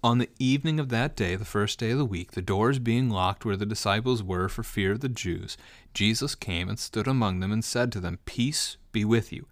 [0.04, 3.10] On the evening of that day, the first day of the week, the doors being
[3.10, 5.56] locked where the disciples were for fear of the Jews,
[5.94, 9.46] Jesus came and stood among them and said to them, Peace be with you.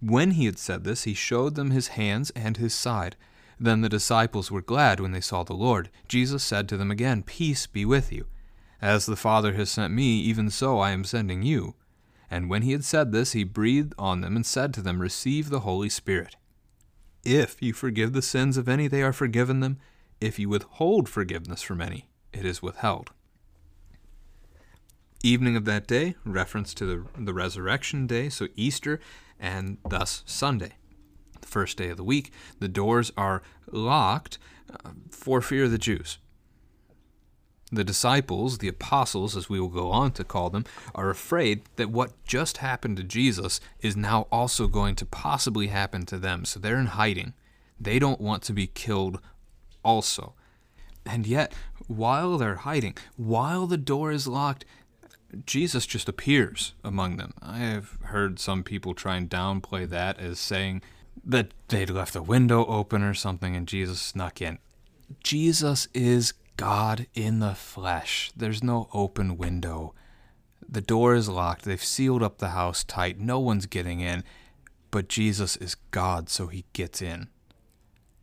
[0.00, 3.16] When he had said this, he showed them his hands and his side.
[3.60, 5.90] Then the disciples were glad when they saw the Lord.
[6.08, 8.26] Jesus said to them again, Peace be with you.
[8.80, 11.74] As the Father has sent me, even so I am sending you.
[12.30, 15.48] And when he had said this, he breathed on them and said to them, Receive
[15.48, 16.36] the Holy Spirit.
[17.24, 19.78] If you forgive the sins of any, they are forgiven them.
[20.20, 23.10] If you withhold forgiveness from any, it is withheld.
[25.22, 29.00] Evening of that day, reference to the, the resurrection day, so Easter,
[29.40, 30.76] and thus Sunday.
[31.40, 34.38] The first day of the week, the doors are locked
[34.70, 36.18] uh, for fear of the Jews.
[37.76, 40.64] The disciples, the apostles, as we will go on to call them,
[40.94, 46.06] are afraid that what just happened to Jesus is now also going to possibly happen
[46.06, 46.46] to them.
[46.46, 47.34] So they're in hiding.
[47.78, 49.20] They don't want to be killed
[49.84, 50.32] also.
[51.04, 51.52] And yet,
[51.86, 54.64] while they're hiding, while the door is locked,
[55.44, 57.34] Jesus just appears among them.
[57.42, 60.80] I have heard some people try and downplay that as saying
[61.22, 64.58] that they'd left a window open or something and Jesus snuck in.
[65.22, 68.32] Jesus is God in the flesh.
[68.36, 69.94] There's no open window.
[70.68, 71.64] The door is locked.
[71.64, 73.18] They've sealed up the house tight.
[73.18, 74.24] No one's getting in.
[74.90, 77.28] But Jesus is God, so he gets in.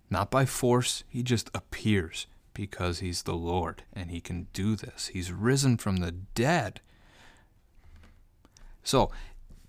[0.09, 5.07] Not by force, he just appears because he's the Lord and he can do this.
[5.07, 6.81] He's risen from the dead.
[8.83, 9.11] So,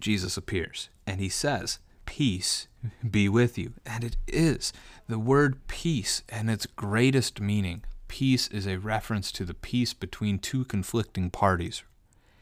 [0.00, 2.68] Jesus appears and he says, Peace
[3.10, 3.74] be with you.
[3.86, 4.72] And it is
[5.08, 7.84] the word peace and its greatest meaning
[8.14, 11.82] peace is a reference to the peace between two conflicting parties.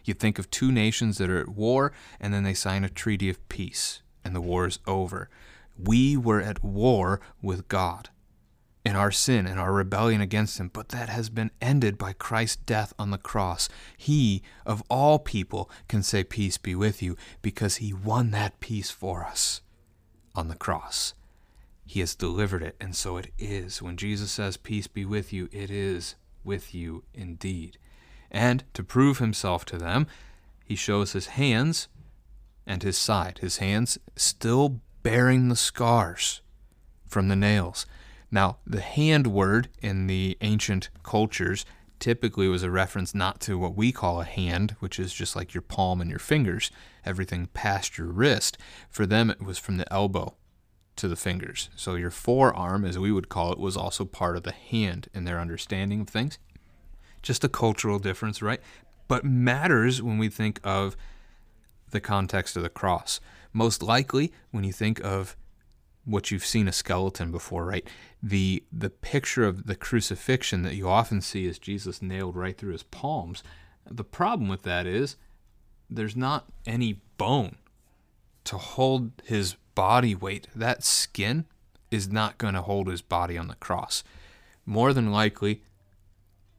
[0.04, 3.30] You think of two nations that are at war, and then they sign a treaty
[3.30, 5.30] of peace, and the war is over.
[5.82, 8.10] We were at war with God.
[8.84, 12.56] in our sin and our rebellion against Him, but that has been ended by Christ's
[12.56, 13.70] death on the cross.
[13.96, 18.90] He, of all people, can say, Peace be with you, because He won that peace
[18.90, 19.62] for us
[20.34, 21.14] on the cross.
[21.92, 23.82] He has delivered it, and so it is.
[23.82, 27.76] When Jesus says, Peace be with you, it is with you indeed.
[28.30, 30.06] And to prove Himself to them,
[30.64, 31.88] He shows His hands
[32.66, 36.40] and His side, His hands still bearing the scars
[37.06, 37.84] from the nails
[38.34, 41.66] now, the hand word in the ancient cultures
[42.00, 45.52] typically was a reference not to what we call a hand, which is just like
[45.52, 46.70] your palm and your fingers,
[47.04, 48.56] everything past your wrist.
[48.88, 50.34] For them, it was from the elbow
[51.02, 51.68] to the fingers.
[51.74, 55.24] So your forearm, as we would call it, was also part of the hand in
[55.24, 56.38] their understanding of things.
[57.22, 58.60] Just a cultural difference, right?
[59.08, 60.96] But matters when we think of
[61.90, 63.18] the context of the cross.
[63.52, 65.36] Most likely, when you think of
[66.04, 67.86] what you've seen a skeleton before, right?
[68.22, 72.72] The the picture of the crucifixion that you often see is Jesus nailed right through
[72.72, 73.42] his palms.
[73.90, 75.16] The problem with that is
[75.90, 77.56] there's not any bone
[78.44, 80.48] to hold his body weight.
[80.54, 81.46] That skin
[81.90, 84.02] is not going to hold his body on the cross.
[84.64, 85.62] More than likely,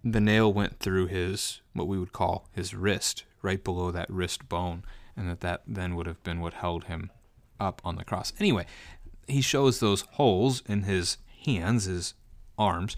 [0.03, 4.47] the nail went through his what we would call his wrist, right below that wrist
[4.47, 4.83] bone,
[5.15, 7.09] and that that then would have been what held him
[7.59, 8.33] up on the cross.
[8.39, 8.65] Anyway,
[9.27, 12.13] he shows those holes in his hands, his
[12.57, 12.95] arms,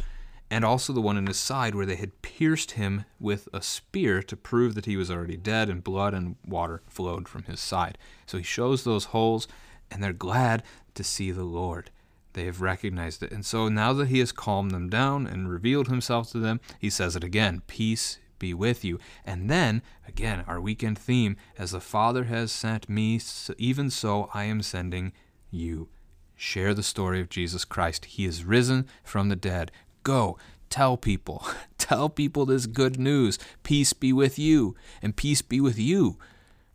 [0.49, 4.21] and also the one in his side where they had pierced him with a spear
[4.23, 7.97] to prove that he was already dead, and blood and water flowed from his side.
[8.25, 9.47] So he shows those holes,
[9.91, 10.63] and they're glad
[10.95, 11.91] to see the Lord.
[12.33, 13.31] They have recognized it.
[13.31, 16.89] And so now that he has calmed them down and revealed himself to them, he
[16.89, 18.99] says it again Peace be with you.
[19.25, 23.21] And then, again, our weekend theme as the Father has sent me,
[23.57, 25.13] even so I am sending
[25.49, 25.89] you.
[26.35, 28.05] Share the story of Jesus Christ.
[28.05, 29.71] He is risen from the dead.
[30.03, 30.37] Go,
[30.69, 31.45] tell people.
[31.77, 33.37] Tell people this good news.
[33.61, 36.17] Peace be with you, and peace be with you.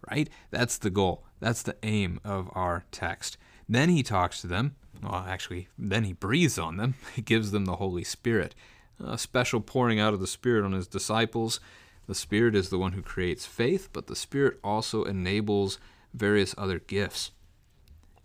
[0.08, 0.30] Right?
[0.52, 1.24] That's the goal.
[1.40, 3.36] That's the aim of our text.
[3.68, 4.76] Then he talks to them.
[5.02, 6.94] Well, actually, then he breathes on them.
[7.14, 8.54] He gives them the Holy Spirit.
[9.02, 11.58] A special pouring out of the Spirit on his disciples.
[12.06, 15.78] The Spirit is the one who creates faith, but the Spirit also enables
[16.12, 17.30] various other gifts.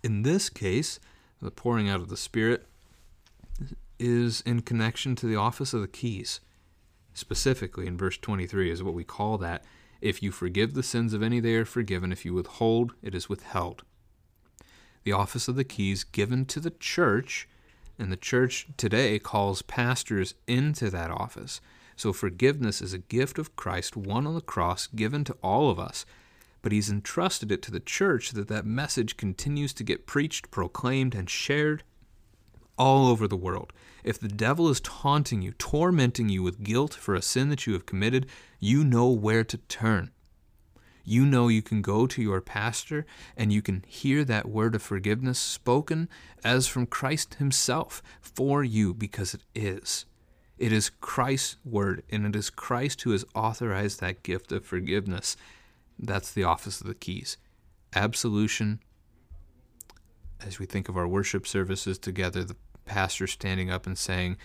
[0.02, 1.00] In this case,
[1.40, 2.66] the pouring out of the Spirit,
[3.98, 6.40] is in connection to the office of the keys.
[7.14, 9.64] Specifically, in verse 23, is what we call that.
[10.06, 12.12] If you forgive the sins of any, they are forgiven.
[12.12, 13.82] If you withhold, it is withheld.
[15.04, 17.48] The office of the keys given to the church,
[17.98, 21.60] and the church today calls pastors into that office.
[21.96, 25.78] So forgiveness is a gift of Christ, won on the cross, given to all of
[25.78, 26.04] us
[26.66, 31.14] but he's entrusted it to the church that that message continues to get preached, proclaimed,
[31.14, 31.84] and shared
[32.76, 33.72] all over the world.
[34.06, 37.72] If the devil is taunting you, tormenting you with guilt for a sin that you
[37.72, 38.26] have committed,
[38.60, 40.12] you know where to turn.
[41.02, 43.04] You know you can go to your pastor
[43.36, 46.08] and you can hear that word of forgiveness spoken
[46.44, 50.04] as from Christ Himself for you because it is.
[50.56, 55.36] It is Christ's word, and it is Christ who has authorized that gift of forgiveness.
[55.98, 57.38] That's the office of the keys.
[57.94, 58.80] Absolution,
[60.44, 64.36] as we think of our worship services together, the pastor standing up and saying,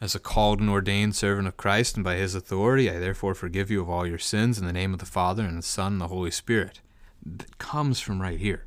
[0.00, 3.70] As a called and ordained servant of Christ, and by his authority, I therefore forgive
[3.70, 6.00] you of all your sins in the name of the Father, and the Son, and
[6.00, 6.80] the Holy Spirit.
[7.24, 8.64] That comes from right here,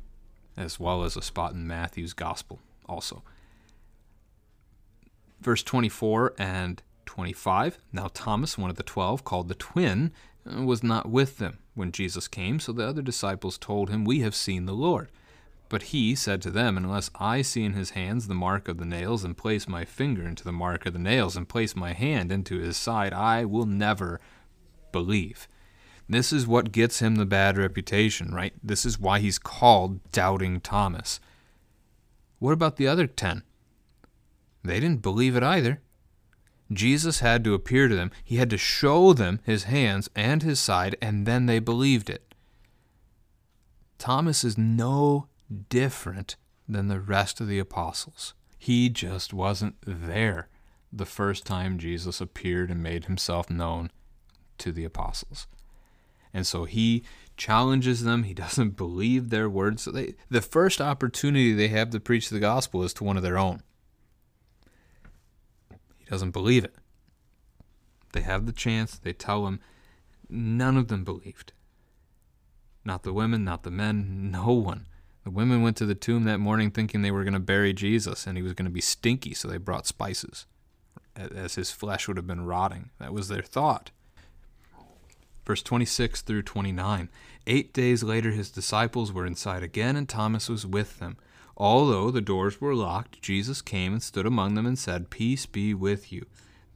[0.56, 3.22] as well as a spot in Matthew's Gospel also.
[5.40, 10.12] Verse 24 and 25 Now Thomas, one of the twelve, called the twin,
[10.44, 14.34] was not with them when Jesus came, so the other disciples told him, We have
[14.34, 15.10] seen the Lord.
[15.72, 18.84] But he said to them, Unless I see in his hands the mark of the
[18.84, 22.30] nails, and place my finger into the mark of the nails, and place my hand
[22.30, 24.20] into his side, I will never
[24.92, 25.48] believe.
[26.06, 28.52] This is what gets him the bad reputation, right?
[28.62, 31.20] This is why he's called Doubting Thomas.
[32.38, 33.42] What about the other ten?
[34.62, 35.80] They didn't believe it either.
[36.70, 38.10] Jesus had to appear to them.
[38.22, 42.34] He had to show them his hands and his side, and then they believed it.
[43.96, 45.28] Thomas is no
[45.68, 46.36] different
[46.68, 48.34] than the rest of the apostles.
[48.58, 50.48] He just wasn't there
[50.92, 53.90] the first time Jesus appeared and made himself known
[54.58, 55.46] to the apostles.
[56.34, 57.04] And so he
[57.36, 58.22] challenges them.
[58.22, 59.82] He doesn't believe their words.
[59.82, 63.22] So they, the first opportunity they have to preach the gospel is to one of
[63.22, 63.62] their own
[65.98, 66.74] He doesn't believe it.
[68.12, 69.60] They have the chance, they tell him.
[70.28, 71.52] None of them believed.
[72.84, 74.86] Not the women, not the men, no one.
[75.24, 78.26] The women went to the tomb that morning thinking they were going to bury Jesus
[78.26, 80.46] and he was going to be stinky, so they brought spices,
[81.14, 82.90] as his flesh would have been rotting.
[82.98, 83.90] That was their thought.
[85.44, 87.08] Verse 26 through 29.
[87.46, 91.16] Eight days later, his disciples were inside again, and Thomas was with them.
[91.56, 95.74] Although the doors were locked, Jesus came and stood among them and said, Peace be
[95.74, 96.26] with you.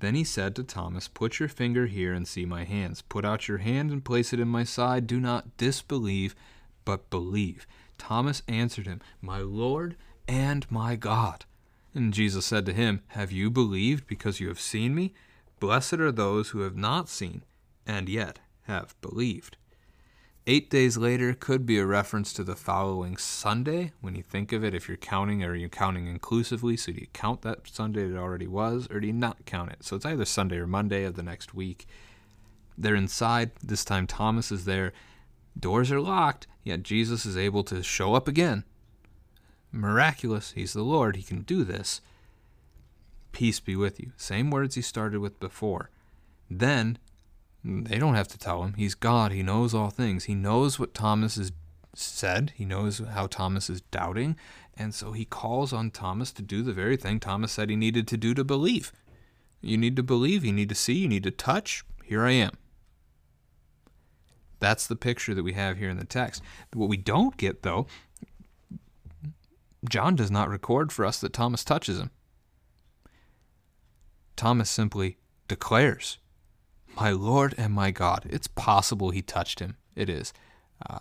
[0.00, 3.02] Then he said to Thomas, Put your finger here and see my hands.
[3.02, 5.06] Put out your hand and place it in my side.
[5.06, 6.34] Do not disbelieve,
[6.84, 7.66] but believe.
[8.06, 9.96] Thomas answered him, My Lord
[10.28, 11.44] and my God.
[11.92, 15.12] And Jesus said to him, Have you believed because you have seen me?
[15.58, 17.42] Blessed are those who have not seen
[17.84, 18.38] and yet
[18.68, 19.56] have believed.
[20.46, 24.62] Eight days later could be a reference to the following Sunday when you think of
[24.62, 24.72] it.
[24.72, 26.76] If you're counting, are you counting inclusively?
[26.76, 29.82] So do you count that Sunday it already was, or do you not count it?
[29.82, 31.88] So it's either Sunday or Monday of the next week.
[32.78, 33.50] They're inside.
[33.64, 34.92] This time Thomas is there.
[35.58, 38.64] Doors are locked, yet Jesus is able to show up again.
[39.72, 40.52] Miraculous.
[40.52, 41.16] He's the Lord.
[41.16, 42.00] He can do this.
[43.32, 44.12] Peace be with you.
[44.16, 45.90] Same words he started with before.
[46.50, 46.98] Then
[47.64, 48.74] they don't have to tell him.
[48.74, 49.32] He's God.
[49.32, 50.24] He knows all things.
[50.24, 51.52] He knows what Thomas has
[51.94, 52.52] said.
[52.54, 54.36] He knows how Thomas is doubting.
[54.76, 58.06] And so he calls on Thomas to do the very thing Thomas said he needed
[58.08, 58.92] to do to believe.
[59.60, 60.44] You need to believe.
[60.44, 60.94] You need to see.
[60.94, 61.84] You need to touch.
[62.04, 62.52] Here I am.
[64.58, 66.42] That's the picture that we have here in the text.
[66.72, 67.86] What we don't get, though,
[69.88, 72.10] John does not record for us that Thomas touches him.
[74.34, 76.18] Thomas simply declares
[76.94, 78.26] my Lord and my God.
[78.28, 79.76] It's possible he touched him.
[79.94, 80.32] It is.
[80.88, 80.98] Uh,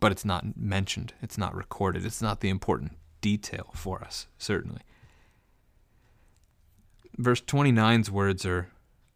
[0.00, 1.14] but it's not mentioned.
[1.22, 2.04] It's not recorded.
[2.04, 4.82] It's not the important detail for us, certainly.
[7.16, 8.68] Verse 29's words are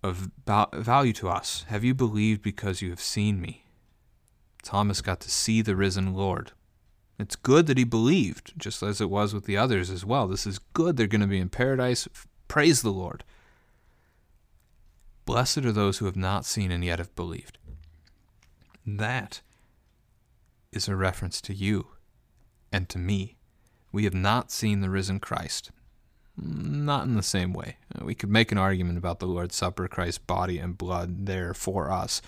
[0.03, 1.65] of value to us.
[1.69, 3.65] Have you believed because you have seen me?
[4.63, 6.53] Thomas got to see the risen Lord.
[7.19, 10.29] It's good that he believed, just as it was with the others as well.
[10.29, 10.97] This is good.
[10.97, 12.07] They're going to be in paradise.
[12.47, 13.25] Praise the Lord.
[15.25, 17.59] Blessed are those who have not seen and yet have believed.
[18.87, 19.41] That
[20.73, 21.89] is a reference to you
[22.73, 23.37] and to me.
[23.91, 25.71] We have not seen the risen Christ.
[26.41, 27.77] Not in the same way.
[27.95, 31.55] Uh, we could make an argument about the Lord's Supper, Christ's body and blood there
[31.55, 32.23] for us.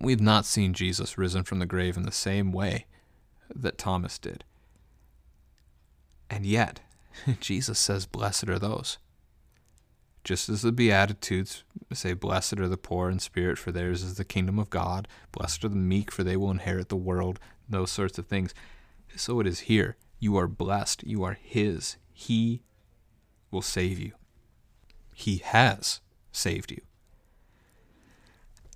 [0.00, 2.86] We have not seen Jesus risen from the grave in the same way
[3.54, 4.44] that Thomas did.
[6.30, 6.80] And yet,
[7.40, 8.98] Jesus says, Blessed are those
[10.28, 14.26] just as the Beatitudes say, Blessed are the poor in spirit, for theirs is the
[14.26, 15.08] kingdom of God.
[15.32, 17.40] Blessed are the meek, for they will inherit the world.
[17.66, 18.52] Those sorts of things.
[19.16, 19.96] So it is here.
[20.20, 21.02] You are blessed.
[21.04, 21.96] You are His.
[22.12, 22.60] He
[23.50, 24.12] will save you.
[25.14, 26.00] He has
[26.32, 26.80] saved you.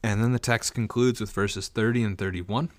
[0.02, 2.70] And then the text concludes with verses 30 and 31.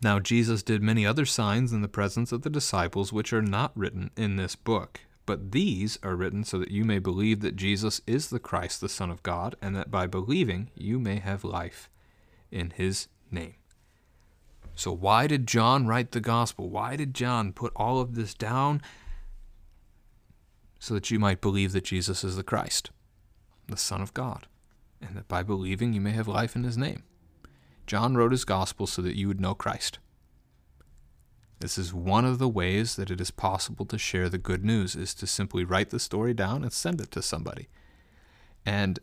[0.00, 3.72] Now Jesus did many other signs in the presence of the disciples, which are not
[3.74, 5.00] written in this book.
[5.26, 8.88] But these are written so that you may believe that Jesus is the Christ, the
[8.88, 11.90] Son of God, and that by believing you may have life
[12.50, 13.56] in his name.
[14.74, 16.70] So, why did John write the gospel?
[16.70, 18.80] Why did John put all of this down?
[20.78, 22.90] So that you might believe that Jesus is the Christ,
[23.66, 24.46] the Son of God,
[25.00, 27.02] and that by believing you may have life in his name.
[27.86, 29.98] John wrote his gospel so that you would know Christ.
[31.60, 34.94] This is one of the ways that it is possible to share the good news
[34.94, 37.68] is to simply write the story down and send it to somebody.
[38.64, 39.00] And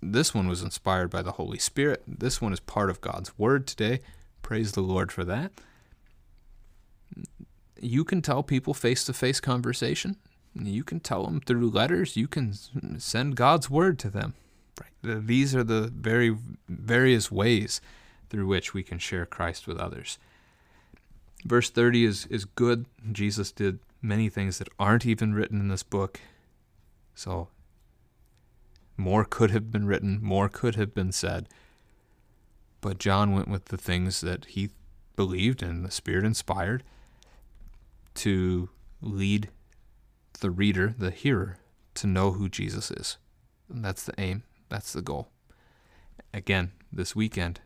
[0.00, 2.02] this one was inspired by the Holy Spirit.
[2.06, 4.00] This one is part of God's word today.
[4.40, 5.52] Praise the Lord for that.
[7.80, 10.16] You can tell people face to face conversation.
[10.54, 12.16] You can tell them through letters.
[12.16, 12.54] You can
[12.98, 14.34] send God's word to them.
[15.02, 16.36] These are the very
[16.68, 17.80] various ways
[18.30, 20.18] through which we can share Christ with others.
[21.44, 22.86] Verse 30 is, is good.
[23.12, 26.20] Jesus did many things that aren't even written in this book.
[27.14, 27.48] So,
[28.96, 31.48] more could have been written, more could have been said.
[32.80, 34.70] But John went with the things that he
[35.16, 36.82] believed and the Spirit inspired
[38.16, 38.68] to
[39.00, 39.50] lead
[40.40, 41.58] the reader, the hearer,
[41.94, 43.18] to know who Jesus is.
[43.68, 45.28] And that's the aim, that's the goal.
[46.32, 47.60] Again, this weekend,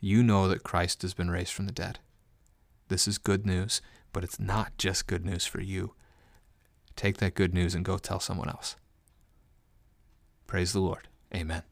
[0.00, 1.98] you know that Christ has been raised from the dead.
[2.88, 3.80] This is good news,
[4.12, 5.94] but it's not just good news for you.
[6.94, 8.76] Take that good news and go tell someone else.
[10.46, 11.08] Praise the Lord.
[11.34, 11.62] Amen.